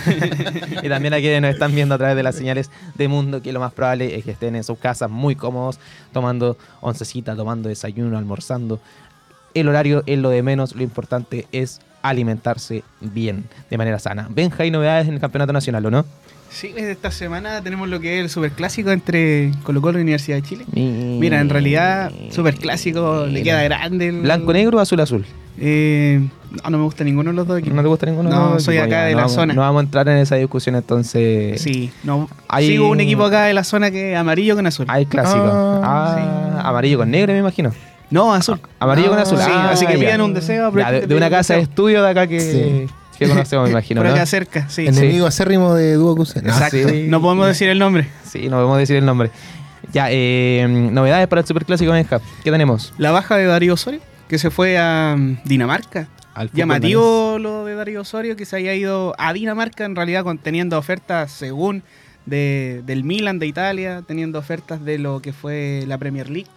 y 0.82 0.88
también 0.88 1.14
a 1.14 1.18
quienes 1.18 1.42
nos 1.42 1.50
están 1.50 1.74
viendo 1.74 1.94
a 1.94 1.98
través 1.98 2.16
de 2.16 2.22
las 2.22 2.34
señales 2.34 2.70
de 2.94 3.08
mundo, 3.08 3.42
que 3.42 3.52
lo 3.52 3.60
más 3.60 3.72
probable 3.72 4.16
es 4.16 4.24
que 4.24 4.30
estén 4.30 4.56
en 4.56 4.64
sus 4.64 4.78
casas 4.78 5.10
muy 5.10 5.34
cómodos, 5.34 5.78
tomando 6.12 6.56
oncecita, 6.80 7.34
tomando 7.34 7.68
desayuno, 7.68 8.18
almorzando. 8.18 8.80
El 9.54 9.68
horario 9.68 10.02
es 10.06 10.18
lo 10.18 10.30
de 10.30 10.42
menos, 10.42 10.74
lo 10.76 10.82
importante 10.82 11.46
es 11.52 11.80
alimentarse 12.02 12.82
bien, 13.00 13.44
de 13.70 13.78
manera 13.78 13.98
sana. 13.98 14.26
Benja, 14.30 14.62
hay 14.62 14.70
novedades 14.70 15.08
en 15.08 15.14
el 15.14 15.20
campeonato 15.20 15.52
nacional, 15.52 15.84
¿o 15.86 15.90
no? 15.90 16.04
Sí, 16.50 16.72
desde 16.74 16.92
esta 16.92 17.10
semana 17.10 17.60
tenemos 17.62 17.88
lo 17.90 18.00
que 18.00 18.16
es 18.18 18.22
el 18.24 18.30
superclásico 18.30 18.90
entre 18.90 19.50
Colo 19.64 19.82
Colo 19.82 19.98
y 19.98 20.02
Universidad 20.02 20.36
de 20.38 20.42
Chile. 20.42 20.64
Mi- 20.72 21.18
Mira, 21.20 21.40
en 21.40 21.50
realidad, 21.50 22.10
superclásico, 22.30 23.26
le 23.26 23.42
queda 23.42 23.62
grande. 23.64 24.08
el- 24.08 24.22
Blanco, 24.22 24.52
negro, 24.54 24.80
azul, 24.80 24.98
azul. 25.00 25.26
Eh, 25.60 26.26
no, 26.64 26.70
no 26.70 26.78
me 26.78 26.84
gusta 26.84 27.04
ninguno 27.04 27.30
de 27.30 27.36
los 27.36 27.46
dos 27.46 27.58
equipos. 27.58 27.76
¿No 27.76 27.82
te 27.82 27.88
gusta 27.88 28.06
ninguno? 28.06 28.30
No, 28.30 28.60
soy 28.60 28.78
acá 28.78 28.88
Ya, 28.88 29.04
de 29.04 29.10
no 29.12 29.16
la 29.18 29.22
vamos- 29.24 29.34
zona. 29.34 29.54
No 29.54 29.60
vamos 29.60 29.80
a 29.80 29.84
entrar 29.84 30.08
en 30.08 30.18
esa 30.18 30.36
discusión 30.36 30.76
entonces. 30.76 31.60
Sí, 31.60 31.90
no. 32.04 32.30
Hay- 32.48 32.68
Sigo 32.68 32.88
un 32.88 33.00
equipo 33.00 33.24
acá 33.24 33.44
de 33.44 33.52
la 33.54 33.64
zona 33.64 33.90
que 33.90 34.12
es 34.12 34.18
amarillo 34.18 34.54
con 34.56 34.66
azul. 34.66 34.86
Hay 34.88 35.04
clásico. 35.04 35.42
Ah, 35.44 36.54
Ah, 36.62 36.68
amarillo 36.70 36.96
con 36.98 37.10
negro, 37.10 37.32
me 37.34 37.40
imagino. 37.40 37.72
No, 38.10 38.32
azul. 38.32 38.60
Amarillo 38.78 39.10
con 39.10 39.18
Ah, 39.18 39.22
azul. 39.22 39.38
sí, 39.38 39.44
Ah, 39.48 39.70
así 39.72 39.86
que 39.86 39.94
ya. 39.94 39.98
pidan 40.00 40.20
un 40.22 40.34
deseo. 40.34 40.72
Ya, 40.76 40.90
de, 40.92 41.06
de 41.06 41.14
una 41.14 41.28
casa 41.30 41.54
de 41.54 41.60
estudio 41.60 42.02
de 42.02 42.10
acá 42.10 42.26
que, 42.26 42.40
Sí. 42.40 42.94
que 43.18 43.28
conocemos, 43.28 43.64
me 43.66 43.70
imagino. 43.72 44.00
Por 44.00 44.08
¿no? 44.08 44.14
acá 44.14 44.24
cerca, 44.26 44.68
sí. 44.68 44.86
Enemigo 44.86 45.26
acérrimo 45.26 45.74
de 45.74 45.94
Dúo 45.94 46.16
Cusen. 46.16 46.46
Exacto. 46.46 46.76
sí. 46.88 47.06
No 47.08 47.20
podemos 47.20 47.46
decir 47.46 47.68
el 47.68 47.78
nombre. 47.78 48.08
Sí, 48.24 48.48
no 48.48 48.56
podemos 48.56 48.78
decir 48.78 48.96
el 48.96 49.04
nombre. 49.04 49.30
Ya, 49.92 50.08
eh, 50.10 50.66
novedades 50.68 51.26
para 51.28 51.40
el 51.42 51.46
Superclásico 51.46 51.92
Benja. 51.92 52.20
¿Qué 52.44 52.50
tenemos? 52.50 52.92
La 52.98 53.10
baja 53.10 53.36
de 53.36 53.44
Darío 53.46 53.74
Osorio, 53.74 54.00
que 54.28 54.38
se 54.38 54.50
fue 54.50 54.76
a 54.78 55.14
mm, 55.16 55.38
Dinamarca. 55.44 56.08
Al 56.34 56.48
fútbol 56.50 56.58
Llamativo 56.58 57.38
lo 57.40 57.64
de 57.64 57.74
Darío 57.74 58.02
Osorio, 58.02 58.36
que 58.36 58.44
se 58.44 58.56
haya 58.56 58.72
ido 58.74 59.14
a 59.18 59.32
Dinamarca, 59.32 59.84
en 59.84 59.96
realidad 59.96 60.22
con- 60.24 60.38
teniendo 60.38 60.78
ofertas 60.78 61.32
según 61.32 61.82
de, 62.26 62.82
del 62.86 63.02
Milan 63.02 63.38
de 63.38 63.46
Italia, 63.46 64.02
teniendo 64.06 64.38
ofertas 64.38 64.84
de 64.84 64.98
lo 64.98 65.20
que 65.20 65.32
fue 65.32 65.84
la 65.88 65.98
Premier 65.98 66.28
League. 66.30 66.48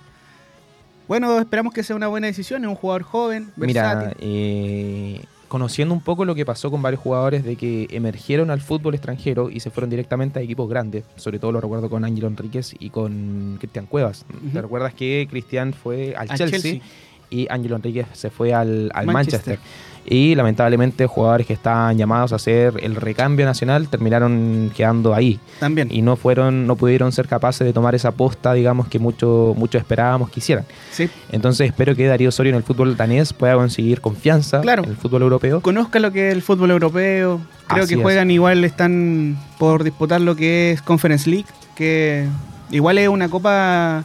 Bueno, 1.07 1.39
esperamos 1.39 1.73
que 1.73 1.83
sea 1.83 1.95
una 1.95 2.07
buena 2.07 2.27
decisión, 2.27 2.63
es 2.63 2.69
un 2.69 2.75
jugador 2.75 3.03
joven, 3.03 3.51
Mira, 3.57 3.95
versátil. 3.95 4.17
eh, 4.21 5.21
conociendo 5.47 5.93
un 5.93 5.99
poco 6.01 6.23
lo 6.23 6.33
que 6.35 6.45
pasó 6.45 6.71
con 6.71 6.81
varios 6.81 7.01
jugadores 7.01 7.43
de 7.43 7.57
que 7.57 7.87
emergieron 7.91 8.49
al 8.51 8.61
fútbol 8.61 8.93
extranjero 8.93 9.49
y 9.49 9.59
se 9.59 9.69
fueron 9.69 9.89
directamente 9.89 10.39
a 10.39 10.41
equipos 10.41 10.69
grandes, 10.69 11.03
sobre 11.17 11.39
todo 11.39 11.51
lo 11.51 11.59
recuerdo 11.59 11.89
con 11.89 12.05
Ángelo 12.05 12.27
Enríquez 12.27 12.73
y 12.79 12.89
con 12.89 13.57
Cristian 13.59 13.85
Cuevas. 13.87 14.25
¿Te 14.53 14.61
recuerdas 14.61 14.93
que 14.93 15.27
Cristian 15.29 15.73
fue 15.73 16.15
al, 16.15 16.29
Al 16.31 16.37
Chelsea, 16.37 16.59
Chelsea. 16.61 16.81
y 17.29 17.47
Ángelo 17.49 17.75
Enríquez 17.75 18.07
se 18.13 18.29
fue 18.29 18.53
al, 18.53 18.89
al 18.93 19.07
Manchester. 19.07 19.57
Manchester? 19.57 19.59
Y 20.05 20.33
lamentablemente 20.35 21.05
jugadores 21.05 21.45
que 21.45 21.53
estaban 21.53 21.97
llamados 21.97 22.33
a 22.33 22.37
hacer 22.37 22.73
el 22.81 22.95
recambio 22.95 23.45
nacional 23.45 23.87
terminaron 23.87 24.71
quedando 24.75 25.13
ahí 25.13 25.39
También. 25.59 25.89
y 25.91 26.01
no 26.01 26.15
fueron 26.15 26.65
no 26.65 26.75
pudieron 26.75 27.11
ser 27.11 27.27
capaces 27.27 27.65
de 27.65 27.71
tomar 27.71 27.93
esa 27.93 28.11
posta 28.11 28.53
digamos 28.53 28.87
que 28.87 28.97
mucho 28.97 29.53
mucho 29.55 29.77
esperábamos 29.77 30.29
que 30.31 30.39
hicieran 30.39 30.65
Sí. 30.91 31.07
entonces 31.31 31.67
espero 31.67 31.95
que 31.95 32.07
Darío 32.07 32.29
Osorio 32.29 32.49
en 32.49 32.55
el 32.57 32.63
fútbol 32.63 32.97
danés 32.97 33.31
pueda 33.31 33.53
conseguir 33.55 34.01
confianza 34.01 34.61
Claro. 34.61 34.83
en 34.83 34.89
el 34.89 34.97
fútbol 34.97 35.21
europeo. 35.21 35.61
Conozca 35.61 35.99
lo 35.99 36.11
que 36.11 36.29
es 36.29 36.33
el 36.33 36.41
fútbol 36.41 36.71
europeo. 36.71 37.39
Creo 37.67 37.83
Así 37.83 37.93
que 37.93 37.99
es. 37.99 38.03
juegan 38.03 38.31
igual, 38.31 38.63
están 38.65 39.37
por 39.59 39.83
disputar 39.83 40.19
lo 40.21 40.35
que 40.35 40.71
es 40.71 40.81
Conference 40.81 41.29
League, 41.29 41.45
que 41.75 42.25
igual 42.71 42.97
es 42.97 43.07
una 43.07 43.29
copa 43.29 44.03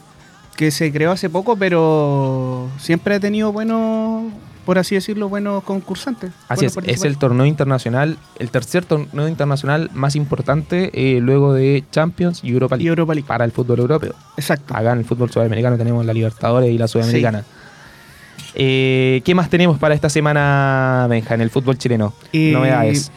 que 0.57 0.71
se 0.71 0.93
creó 0.93 1.11
hace 1.13 1.29
poco, 1.31 1.57
pero 1.57 2.69
siempre 2.79 3.15
ha 3.17 3.21
tenido 3.21 3.51
buenos, 3.53 4.25
por 4.67 4.79
así 4.79 4.95
decirlo, 4.97 5.31
buenos 5.31 5.65
concursantes. 5.65 6.33
Así 6.49 6.67
buenos 6.67 6.85
es, 6.91 6.99
es 6.99 7.05
el 7.05 7.17
torneo 7.17 7.47
internacional, 7.47 8.19
el 8.39 8.51
tercer 8.51 8.85
torneo 8.85 9.29
internacional 9.29 9.91
más 9.95 10.15
importante 10.17 10.91
eh, 10.93 11.21
luego 11.21 11.55
de 11.55 11.85
Champions 11.91 12.45
y 12.45 12.51
Europa 12.53 12.77
Y 12.77 12.81
League 12.81 12.89
Europa 12.91 13.15
League. 13.15 13.27
para 13.27 13.45
el 13.47 13.53
fútbol 13.53 13.79
europeo. 13.79 14.15
Exacto. 14.37 14.77
Acá 14.77 14.93
en 14.93 14.99
el 14.99 15.05
fútbol 15.07 15.31
sudamericano 15.31 15.79
tenemos 15.79 16.05
la 16.05 16.13
Libertadores 16.13 16.71
y 16.71 16.77
la 16.77 16.89
Sudamericana. 16.89 17.45
Eh, 18.55 19.23
¿Qué 19.25 19.35
más 19.35 19.49
tenemos 19.51 19.79
para 19.79 19.95
esta 19.95 20.09
semana, 20.11 21.07
Benja, 21.09 21.35
en 21.35 21.41
el 21.41 21.51
fútbol 21.51 21.79
chileno? 21.79 22.13
Y 22.33 22.51
Novedades. 22.53 23.11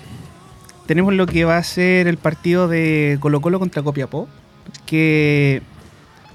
Tenemos 0.86 1.14
lo 1.14 1.26
que 1.28 1.46
va 1.46 1.58
a 1.58 1.64
ser 1.64 2.08
el 2.08 2.18
partido 2.18 2.68
de 2.68 3.18
Colo 3.20 3.42
Colo 3.42 3.60
contra 3.60 3.84
Copiapó, 3.84 4.28
que 4.86 5.62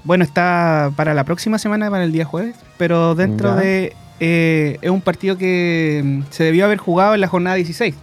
bueno, 0.03 0.23
está 0.23 0.91
para 0.95 1.13
la 1.13 1.23
próxima 1.23 1.57
semana, 1.59 1.89
para 1.89 2.03
el 2.03 2.11
día 2.11 2.25
jueves, 2.25 2.55
pero 2.77 3.15
dentro 3.15 3.49
Ya. 3.55 3.61
de... 3.61 3.93
eh, 4.19 4.77
es 4.81 4.89
un 4.89 5.01
partido 5.01 5.37
que 5.37 6.01
mm, 6.03 6.21
se 6.29 6.43
debió 6.45 6.65
haber 6.65 6.77
jugado 6.77 7.15
en 7.15 7.21
la 7.21 7.27
jornada 7.27 7.55
16. 7.55 7.93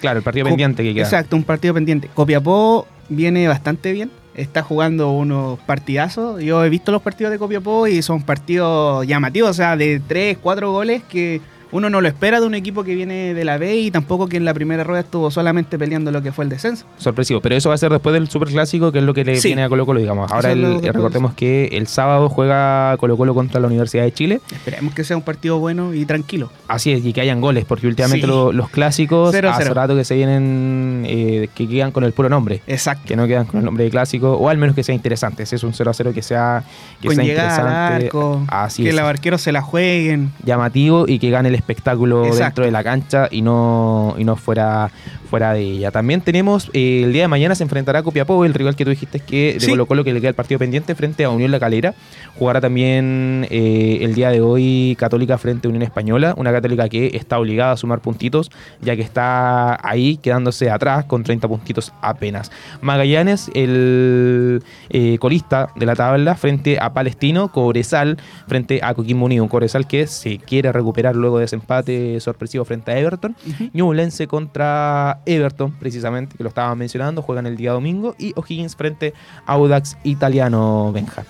Claro, 0.00 0.18
el 0.18 0.22
partido 0.24 0.44
Co- 0.44 0.50
pendiente 0.50 0.82
que 0.82 0.94
queda. 0.94 1.04
Exacto, 1.04 1.36
un 1.36 1.44
partido 1.44 1.74
pendiente. 1.74 2.08
Copiapó 2.14 2.86
viene 3.08 3.46
bastante 3.48 3.92
bien. 3.92 4.10
Está 4.34 4.62
jugando 4.62 5.10
unos 5.10 5.58
partidazos. 5.60 6.42
Yo 6.42 6.64
he 6.64 6.68
visto 6.70 6.92
los 6.92 7.02
partidos 7.02 7.32
de 7.32 7.38
Copiapó 7.38 7.86
y 7.88 8.00
son 8.00 8.22
partidos 8.22 9.06
llamativos, 9.06 9.50
o 9.50 9.54
sea, 9.54 9.76
de 9.76 10.00
3, 10.06 10.38
4 10.40 10.70
goles 10.72 11.02
que 11.08 11.40
uno 11.72 11.90
no 11.90 12.00
lo 12.00 12.08
espera 12.08 12.40
de 12.40 12.46
un 12.46 12.54
equipo 12.54 12.84
que 12.84 12.94
viene 12.94 13.34
de 13.34 13.44
la 13.44 13.58
B 13.58 13.76
y 13.76 13.90
tampoco 13.90 14.28
que 14.28 14.36
en 14.36 14.44
la 14.44 14.54
primera 14.54 14.84
rueda 14.84 15.00
estuvo 15.00 15.30
solamente 15.30 15.78
peleando 15.78 16.10
lo 16.10 16.22
que 16.22 16.32
fue 16.32 16.44
el 16.44 16.50
descenso. 16.50 16.84
Sorpresivo, 16.98 17.40
pero 17.40 17.54
eso 17.56 17.68
va 17.68 17.74
a 17.74 17.78
ser 17.78 17.90
después 17.92 18.12
del 18.12 18.28
Superclásico, 18.28 18.92
que 18.92 18.98
es 18.98 19.04
lo 19.04 19.14
que 19.14 19.24
le 19.24 19.36
Sí. 19.40 19.48
viene 19.48 19.62
a 19.64 19.68
Colo 19.68 19.86
Colo, 19.86 20.00
digamos. 20.00 20.30
Ahora 20.32 20.52
el- 20.52 20.62
después. 20.62 20.92
recordemos 20.92 21.34
que 21.34 21.66
el 21.72 21.86
sábado 21.86 22.28
juega 22.28 22.96
Colo 22.98 23.16
Colo 23.16 23.34
contra 23.34 23.60
la 23.60 23.66
Universidad 23.66 24.02
de 24.04 24.12
Chile. 24.12 24.40
Esperemos 24.52 24.94
que 24.94 25.04
sea 25.04 25.16
un 25.16 25.22
partido 25.22 25.58
bueno 25.58 25.94
y 25.94 26.04
tranquilo. 26.06 26.50
Así 26.68 26.92
es, 26.92 27.04
y 27.04 27.12
que 27.12 27.20
hayan 27.20 27.40
goles, 27.40 27.64
porque 27.64 27.86
últimamente 27.86 28.26
Sí. 28.26 28.32
los 28.52 28.68
clásicos 28.70 29.30
Cero, 29.32 29.50
hace 29.50 29.62
cero. 29.64 29.74
rato 29.74 29.94
que 29.96 30.04
se 30.04 30.14
vienen, 30.16 31.04
eh, 31.06 31.48
que 31.54 31.68
quedan 31.68 31.92
con 31.92 32.04
el 32.04 32.12
puro 32.12 32.28
nombre. 32.28 32.62
Exacto. 32.66 33.04
Que 33.06 33.16
no 33.16 33.26
quedan 33.26 33.46
con 33.46 33.58
el 33.60 33.64
nombre 33.64 33.84
de 33.84 33.90
clásico, 33.90 34.32
o 34.32 34.48
al 34.48 34.58
menos 34.58 34.74
que 34.74 34.82
sea 34.82 34.94
interesante. 34.94 35.46
Si 35.46 35.56
es 35.56 35.62
un 35.64 35.72
0 35.74 35.90
a 35.90 35.94
0 35.94 36.12
que 36.14 36.22
sea, 36.22 36.64
que 37.00 37.08
Con 37.08 37.16
sea 37.16 37.24
llegada 37.24 37.56
al 37.56 38.02
interesante. 38.02 38.06
arco, 38.06 38.42
Así 38.48 38.82
que 38.82 38.88
es. 38.90 38.94
los 38.94 39.04
arqueros 39.04 39.40
se 39.40 39.52
la 39.52 39.62
jueguen. 39.62 40.32
llamativo 40.44 41.04
y 41.06 41.18
que 41.18 41.30
gane 41.30 41.48
el 41.48 41.54
espectáculo 41.60 42.24
Exacto. 42.24 42.44
dentro 42.44 42.64
de 42.64 42.70
la 42.70 42.82
cancha 42.82 43.28
y 43.30 43.42
no, 43.42 44.14
y 44.18 44.24
no 44.24 44.36
fuera, 44.36 44.90
fuera 45.28 45.52
de 45.52 45.60
ella. 45.60 45.90
También 45.90 46.20
tenemos, 46.20 46.70
eh, 46.72 47.02
el 47.04 47.12
día 47.12 47.22
de 47.22 47.28
mañana 47.28 47.54
se 47.54 47.62
enfrentará 47.62 48.00
a 48.00 48.02
Copiapó, 48.02 48.44
el 48.44 48.54
rival 48.54 48.76
que 48.76 48.84
tú 48.84 48.90
dijiste 48.90 49.20
que 49.20 49.54
de 49.54 49.60
Sí. 49.60 49.70
Colo 49.70 49.86
Colo 49.86 50.04
que 50.04 50.12
le 50.12 50.20
queda 50.20 50.30
el 50.30 50.34
partido 50.34 50.58
pendiente 50.58 50.94
frente 50.94 51.24
a 51.24 51.30
Unión 51.30 51.50
La 51.50 51.60
Calera. 51.60 51.94
Jugará 52.38 52.60
también 52.60 53.46
eh, 53.50 53.98
el 54.02 54.14
día 54.14 54.30
de 54.30 54.40
hoy 54.40 54.96
Católica 54.98 55.38
frente 55.38 55.66
a 55.66 55.70
Unión 55.70 55.82
Española, 55.82 56.34
una 56.36 56.52
Católica 56.52 56.88
que 56.88 57.12
está 57.14 57.38
obligada 57.38 57.72
a 57.72 57.76
sumar 57.76 58.00
puntitos 58.00 58.50
ya 58.80 58.96
que 58.96 59.02
está 59.02 59.78
ahí 59.86 60.16
quedándose 60.16 60.70
atrás 60.70 61.04
con 61.04 61.22
30 61.22 61.48
puntitos 61.48 61.92
apenas. 62.00 62.50
Magallanes, 62.80 63.50
el 63.54 64.62
eh, 64.88 65.18
colista 65.18 65.70
de 65.76 65.86
la 65.86 65.94
tabla 65.94 66.34
frente 66.34 66.78
a 66.80 66.92
Palestino, 66.92 67.48
Cobresal 67.48 68.18
frente 68.46 68.80
a 68.82 68.94
Coquimbo 68.94 69.26
Unido, 69.26 69.42
un 69.42 69.48
Cobresal 69.48 69.86
que 69.86 70.06
se 70.06 70.38
quiere 70.38 70.72
recuperar 70.72 71.16
luego 71.16 71.38
de 71.38 71.48
ese 71.50 71.56
empate 71.56 72.20
sorpresivo 72.20 72.64
frente 72.64 72.92
a 72.92 72.98
Everton. 72.98 73.36
Ñublense 73.72 74.26
contra 74.26 75.20
Everton, 75.26 75.72
precisamente, 75.72 76.36
que 76.36 76.44
lo 76.44 76.48
estaban 76.48 76.78
mencionando, 76.78 77.22
juegan 77.22 77.46
el 77.46 77.56
día 77.56 77.72
domingo. 77.72 78.14
Y 78.18 78.32
O'Higgins 78.36 78.76
frente 78.76 79.12
a 79.46 79.54
Audax 79.54 79.96
Italiano, 80.04 80.92
Benja. 80.92 81.24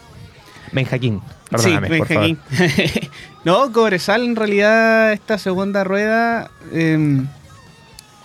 Benja 0.73 0.99
King, 0.99 1.21
perdóname, 1.51 1.89
sí, 1.89 1.99
por 1.99 2.07
favor. 2.07 2.37
No, 3.45 3.73
Cobresal 3.73 4.23
en 4.23 4.37
realidad 4.37 5.15
esta 5.15 5.39
segunda 5.39 5.83
rueda 5.83 6.51
em, 6.73 7.27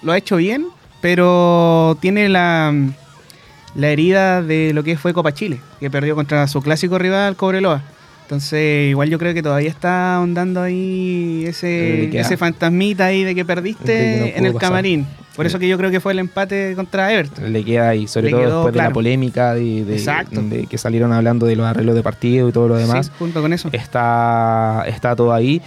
lo 0.01 0.11
ha 0.11 0.17
hecho 0.17 0.35
bien, 0.35 0.67
pero 0.99 1.97
tiene 2.01 2.27
la, 2.27 2.73
la 3.75 3.87
herida 3.87 4.41
de 4.41 4.73
lo 4.73 4.83
que 4.83 4.97
fue 4.97 5.13
Copa 5.13 5.33
Chile, 5.33 5.61
que 5.79 5.89
perdió 5.89 6.15
contra 6.15 6.47
su 6.49 6.61
clásico 6.61 6.99
rival 6.99 7.37
Cobreloa. 7.37 7.81
Entonces, 8.25 8.89
igual 8.89 9.07
yo 9.09 9.19
creo 9.19 9.33
que 9.35 9.43
todavía 9.43 9.69
está 9.69 10.15
ahondando 10.15 10.59
ahí 10.61 11.45
ese, 11.47 12.17
ese 12.19 12.37
fantasmita 12.37 13.05
ahí 13.05 13.23
de 13.23 13.35
que 13.35 13.45
perdiste 13.45 13.91
De 13.91 14.13
que 14.15 14.19
no 14.31 14.37
en 14.39 14.45
el 14.47 14.53
pasar. 14.53 14.69
camarín. 14.69 15.05
Por 15.35 15.45
eso 15.45 15.59
que 15.59 15.67
yo 15.67 15.77
creo 15.77 15.91
que 15.91 15.99
fue 15.99 16.13
el 16.13 16.19
empate 16.19 16.73
contra 16.75 17.11
Everton. 17.13 17.51
Le 17.53 17.63
queda 17.63 17.89
ahí, 17.89 18.07
sobre 18.07 18.27
Le 18.27 18.31
todo 18.31 18.41
quedó 18.41 18.55
después 18.63 18.73
de 18.73 18.77
la 18.81 18.89
polémica 18.89 19.53
de, 19.53 19.83
de- 19.85 19.93
Exacto. 19.95 20.41
de 20.41 20.65
que 20.65 20.77
salieron 20.77 21.11
hablando 21.13 21.45
de 21.45 21.55
los 21.55 21.65
arreglos 21.67 21.93
de 21.93 22.01
partido 22.03 22.49
y 22.49 22.51
todo 22.51 22.67
lo 22.69 22.77
demás. 22.77 23.07
Sí, 23.07 23.11
junto 23.19 23.41
con 23.41 23.51
eso. 23.53 23.69
está, 23.73 24.83
está 24.87 25.15
todo 25.15 25.31
ahí. 25.33 25.61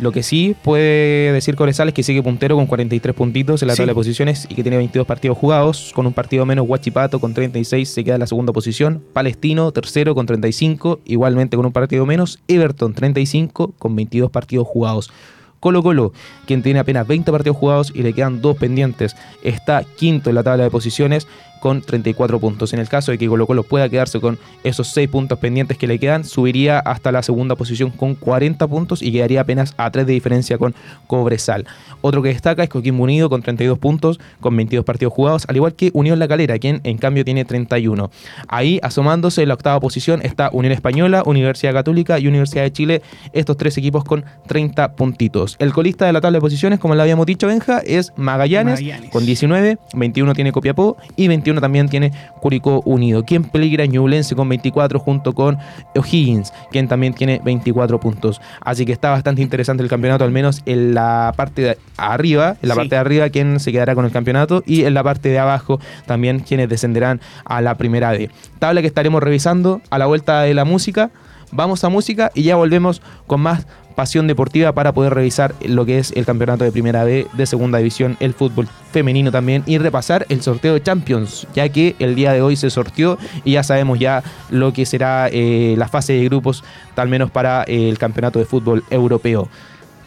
Lo 0.00 0.10
que 0.10 0.24
sí 0.24 0.56
puede 0.64 1.32
decir 1.32 1.54
Cobresal 1.54 1.86
es 1.88 1.94
que 1.94 2.02
sigue 2.02 2.20
puntero 2.22 2.56
con 2.56 2.66
43 2.66 3.14
puntitos 3.14 3.62
en 3.62 3.68
la 3.68 3.74
Sí. 3.74 3.78
tabla 3.78 3.92
de 3.92 3.94
posiciones 3.94 4.46
y 4.50 4.54
que 4.56 4.62
tiene 4.62 4.76
22 4.76 5.06
partidos 5.06 5.38
jugados. 5.38 5.92
Con 5.94 6.06
un 6.06 6.12
partido 6.12 6.44
menos, 6.44 6.66
Huachipato 6.68 7.20
con 7.20 7.32
36 7.32 7.88
se 7.88 8.02
queda 8.02 8.14
en 8.14 8.20
la 8.20 8.26
segunda 8.26 8.52
posición. 8.52 9.02
Palestino, 9.12 9.70
tercero 9.70 10.14
con 10.16 10.26
35, 10.26 10.98
igualmente 11.04 11.56
con 11.56 11.64
un 11.64 11.72
partido 11.72 12.06
menos. 12.06 12.40
Everton, 12.48 12.92
35 12.92 13.74
con 13.78 13.94
22 13.94 14.30
partidos 14.32 14.66
jugados. 14.66 15.12
Colo 15.60 15.82
Colo, 15.82 16.12
quien 16.46 16.62
tiene 16.62 16.80
apenas 16.80 17.06
20 17.06 17.30
partidos 17.32 17.56
jugados 17.56 17.90
y 17.94 18.02
le 18.02 18.12
quedan 18.12 18.42
dos 18.42 18.58
pendientes, 18.58 19.16
está 19.42 19.82
quinto 19.96 20.28
en 20.28 20.34
la 20.34 20.42
tabla 20.42 20.64
de 20.64 20.70
posiciones 20.70 21.26
con 21.64 21.80
34 21.80 22.38
puntos. 22.40 22.74
En 22.74 22.78
el 22.78 22.90
caso 22.90 23.10
de 23.10 23.16
que 23.16 23.26
Colo 23.26 23.46
Colo 23.46 23.62
pueda 23.62 23.88
quedarse 23.88 24.20
con 24.20 24.38
esos 24.64 24.88
6 24.88 25.08
puntos 25.08 25.38
pendientes 25.38 25.78
que 25.78 25.86
le 25.86 25.98
quedan, 25.98 26.22
subiría 26.22 26.78
hasta 26.78 27.10
la 27.10 27.22
segunda 27.22 27.56
posición 27.56 27.88
con 27.88 28.16
40 28.16 28.68
puntos 28.68 29.00
y 29.00 29.10
quedaría 29.10 29.40
apenas 29.40 29.72
a 29.78 29.90
3 29.90 30.06
de 30.06 30.12
diferencia 30.12 30.58
con 30.58 30.74
Cobresal. 31.06 31.66
Otro 32.02 32.20
que 32.20 32.28
destaca 32.28 32.62
es 32.62 32.68
Coquimbo 32.68 33.04
Unido 33.04 33.30
con 33.30 33.40
32 33.40 33.78
puntos, 33.78 34.20
con 34.40 34.54
22 34.54 34.84
partidos 34.84 35.14
jugados, 35.14 35.46
al 35.48 35.56
igual 35.56 35.72
que 35.72 35.90
Unión 35.94 36.18
La 36.18 36.28
Calera, 36.28 36.58
quien 36.58 36.82
en 36.84 36.98
cambio 36.98 37.24
tiene 37.24 37.46
31. 37.46 38.10
Ahí, 38.46 38.78
asomándose 38.82 39.40
en 39.40 39.48
la 39.48 39.54
octava 39.54 39.80
posición, 39.80 40.20
está 40.22 40.50
Unión 40.52 40.74
Española, 40.74 41.22
Universidad 41.24 41.72
Católica 41.72 42.18
y 42.18 42.28
Universidad 42.28 42.64
de 42.64 42.72
Chile, 42.72 43.02
estos 43.32 43.56
tres 43.56 43.78
equipos 43.78 44.04
con 44.04 44.22
30 44.48 44.96
puntitos. 44.96 45.56
El 45.58 45.72
colista 45.72 46.04
de 46.04 46.12
la 46.12 46.20
tabla 46.20 46.36
de 46.36 46.42
posiciones, 46.42 46.78
como 46.78 46.94
le 46.94 47.00
habíamos 47.00 47.24
dicho, 47.24 47.46
Benja, 47.46 47.78
es 47.78 48.12
Magallanes, 48.16 48.82
Magallanes. 48.82 49.10
con 49.10 49.24
19, 49.24 49.78
21 49.94 50.34
tiene 50.34 50.52
Copiapó 50.52 50.98
y 51.16 51.28
21 51.28 51.53
también 51.60 51.88
tiene 51.88 52.12
Curicó 52.40 52.82
Unido. 52.84 53.24
Quien 53.24 53.44
peligra 53.44 53.86
Ñublense 53.86 54.34
con 54.34 54.48
24 54.48 54.98
junto 54.98 55.32
con 55.32 55.58
O'Higgins, 55.94 56.52
quien 56.70 56.88
también 56.88 57.14
tiene 57.14 57.40
24 57.44 58.00
puntos. 58.00 58.40
Así 58.60 58.84
que 58.86 58.92
está 58.92 59.10
bastante 59.10 59.42
interesante 59.42 59.82
el 59.82 59.88
campeonato, 59.88 60.24
al 60.24 60.30
menos 60.30 60.62
en 60.66 60.94
la 60.94 61.32
parte 61.36 61.62
de 61.62 61.78
arriba, 61.96 62.56
en 62.62 62.68
la 62.68 62.74
Sí. 62.74 62.80
parte 62.80 62.94
de 62.96 63.00
arriba, 63.00 63.28
quien 63.30 63.60
se 63.60 63.72
quedará 63.72 63.94
con 63.94 64.04
el 64.04 64.10
campeonato 64.12 64.62
y 64.66 64.84
en 64.84 64.94
la 64.94 65.02
parte 65.02 65.28
de 65.28 65.38
abajo 65.38 65.80
también 66.06 66.40
quienes 66.40 66.68
descenderán 66.68 67.20
a 67.44 67.60
la 67.60 67.76
primera 67.76 68.12
D. 68.12 68.30
Tabla 68.58 68.80
que 68.80 68.86
estaremos 68.86 69.22
revisando 69.22 69.80
a 69.90 69.98
la 69.98 70.06
vuelta 70.06 70.42
de 70.42 70.54
la 70.54 70.64
música. 70.64 71.10
Vamos 71.54 71.84
a 71.84 71.88
música 71.88 72.32
y 72.34 72.42
ya 72.42 72.56
volvemos 72.56 73.00
con 73.28 73.40
más 73.40 73.64
pasión 73.94 74.26
deportiva 74.26 74.72
para 74.72 74.90
poder 74.92 75.14
revisar 75.14 75.54
lo 75.64 75.86
que 75.86 76.00
es 76.00 76.10
el 76.16 76.26
campeonato 76.26 76.64
de 76.64 76.72
primera 76.72 77.04
B 77.04 77.28
de 77.32 77.46
segunda 77.46 77.78
división, 77.78 78.16
el 78.18 78.34
fútbol 78.34 78.66
femenino 78.90 79.30
también 79.30 79.62
y 79.64 79.78
repasar 79.78 80.26
el 80.30 80.42
sorteo 80.42 80.74
de 80.74 80.82
Champions, 80.82 81.46
ya 81.54 81.68
que 81.68 81.94
el 82.00 82.16
día 82.16 82.32
de 82.32 82.42
hoy 82.42 82.56
se 82.56 82.70
sorteó 82.70 83.18
y 83.44 83.52
ya 83.52 83.62
sabemos 83.62 84.00
ya 84.00 84.24
lo 84.50 84.72
que 84.72 84.84
será 84.84 85.28
eh, 85.30 85.76
la 85.78 85.86
fase 85.86 86.14
de 86.14 86.24
grupos, 86.24 86.64
tal 86.96 87.08
menos 87.08 87.30
para 87.30 87.62
eh, 87.68 87.88
el 87.88 87.98
campeonato 87.98 88.40
de 88.40 88.46
fútbol 88.46 88.82
europeo. 88.90 89.48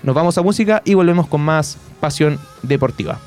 Nos 0.03 0.15
vamos 0.15 0.37
a 0.37 0.41
música 0.41 0.81
y 0.83 0.95
volvemos 0.95 1.27
con 1.27 1.39
más 1.39 1.77
pasión 2.01 2.39
deportiva. 2.61 3.21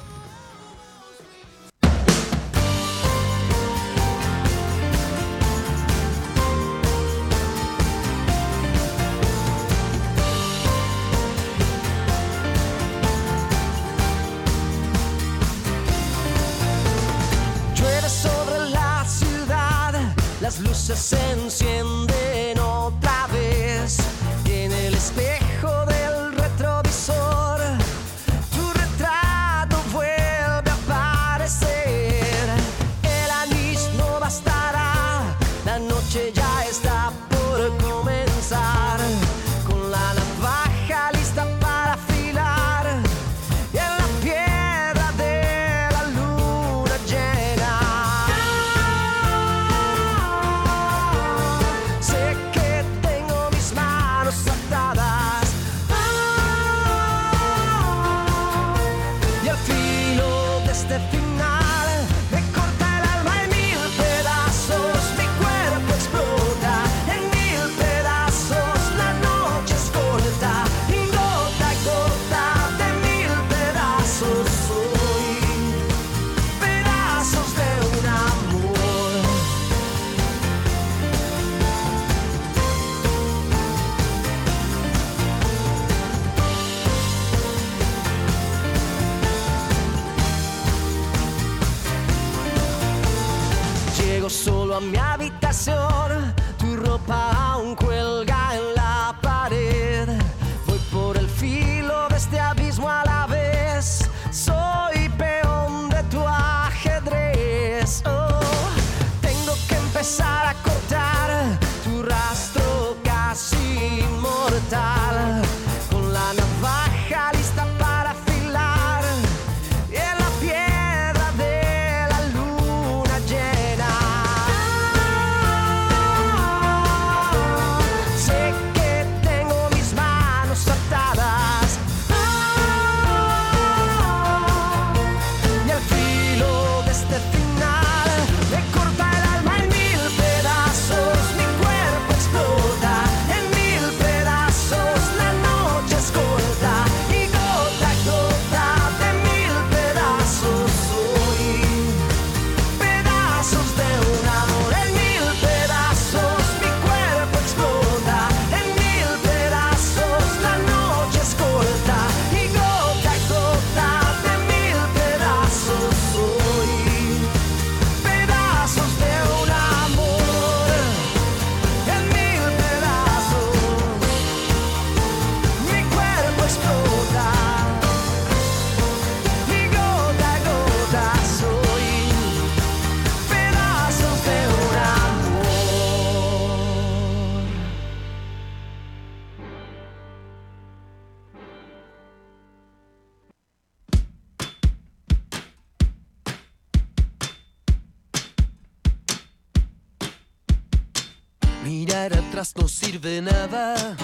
No 202.41 202.69
sirve 202.69 203.21
nada. 203.21 203.97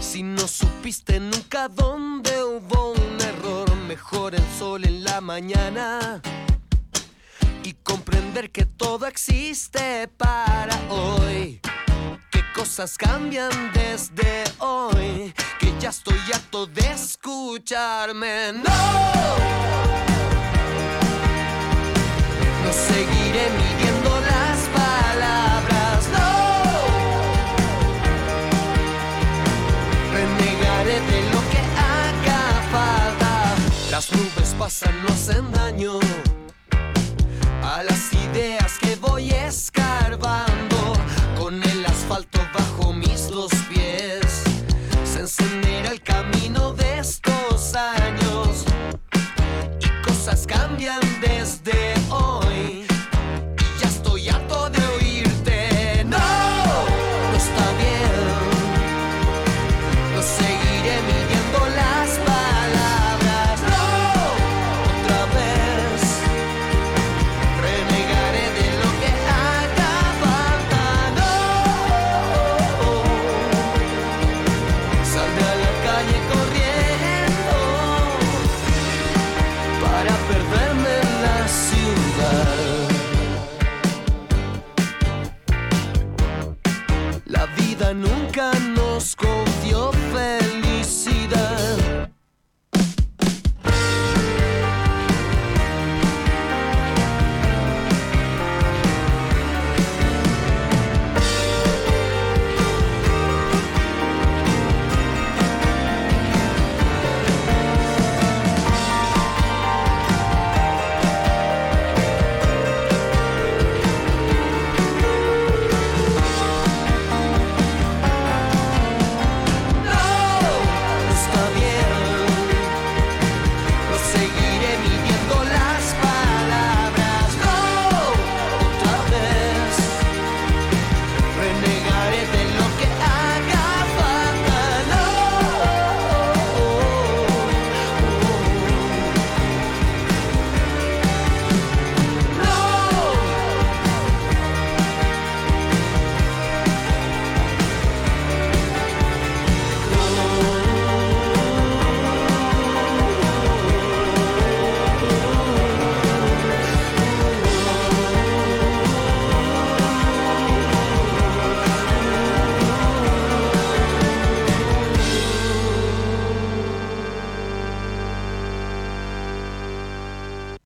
Si 0.00 0.24
no 0.24 0.48
supiste 0.48 1.20
nunca 1.20 1.68
dónde 1.68 2.42
hubo 2.42 2.90
un 2.90 3.20
error, 3.20 3.72
mejor 3.86 4.34
el 4.34 4.42
sol 4.58 4.84
en 4.84 5.04
la 5.04 5.20
mañana 5.20 6.20
y 7.62 7.72
comprender 7.84 8.50
que 8.50 8.64
todo 8.64 9.06
existe 9.06 10.08
para 10.08 10.76
hoy. 10.88 11.60
Que 12.32 12.42
cosas 12.52 12.98
cambian 12.98 13.52
desde 13.72 14.42
hoy, 14.58 15.32
que 15.60 15.72
ya 15.78 15.90
estoy 15.90 16.18
harto 16.32 16.66
de 16.66 16.90
escucharme. 16.90 18.54
No, 18.54 18.80
no 22.64 22.72
seguiré 22.72 23.44
midiendo 23.60 24.20
las 24.20 24.58
palabras. 24.74 25.53
Pasan, 34.58 34.94
no 35.02 35.08
hacen 35.08 35.50
daño. 35.52 36.13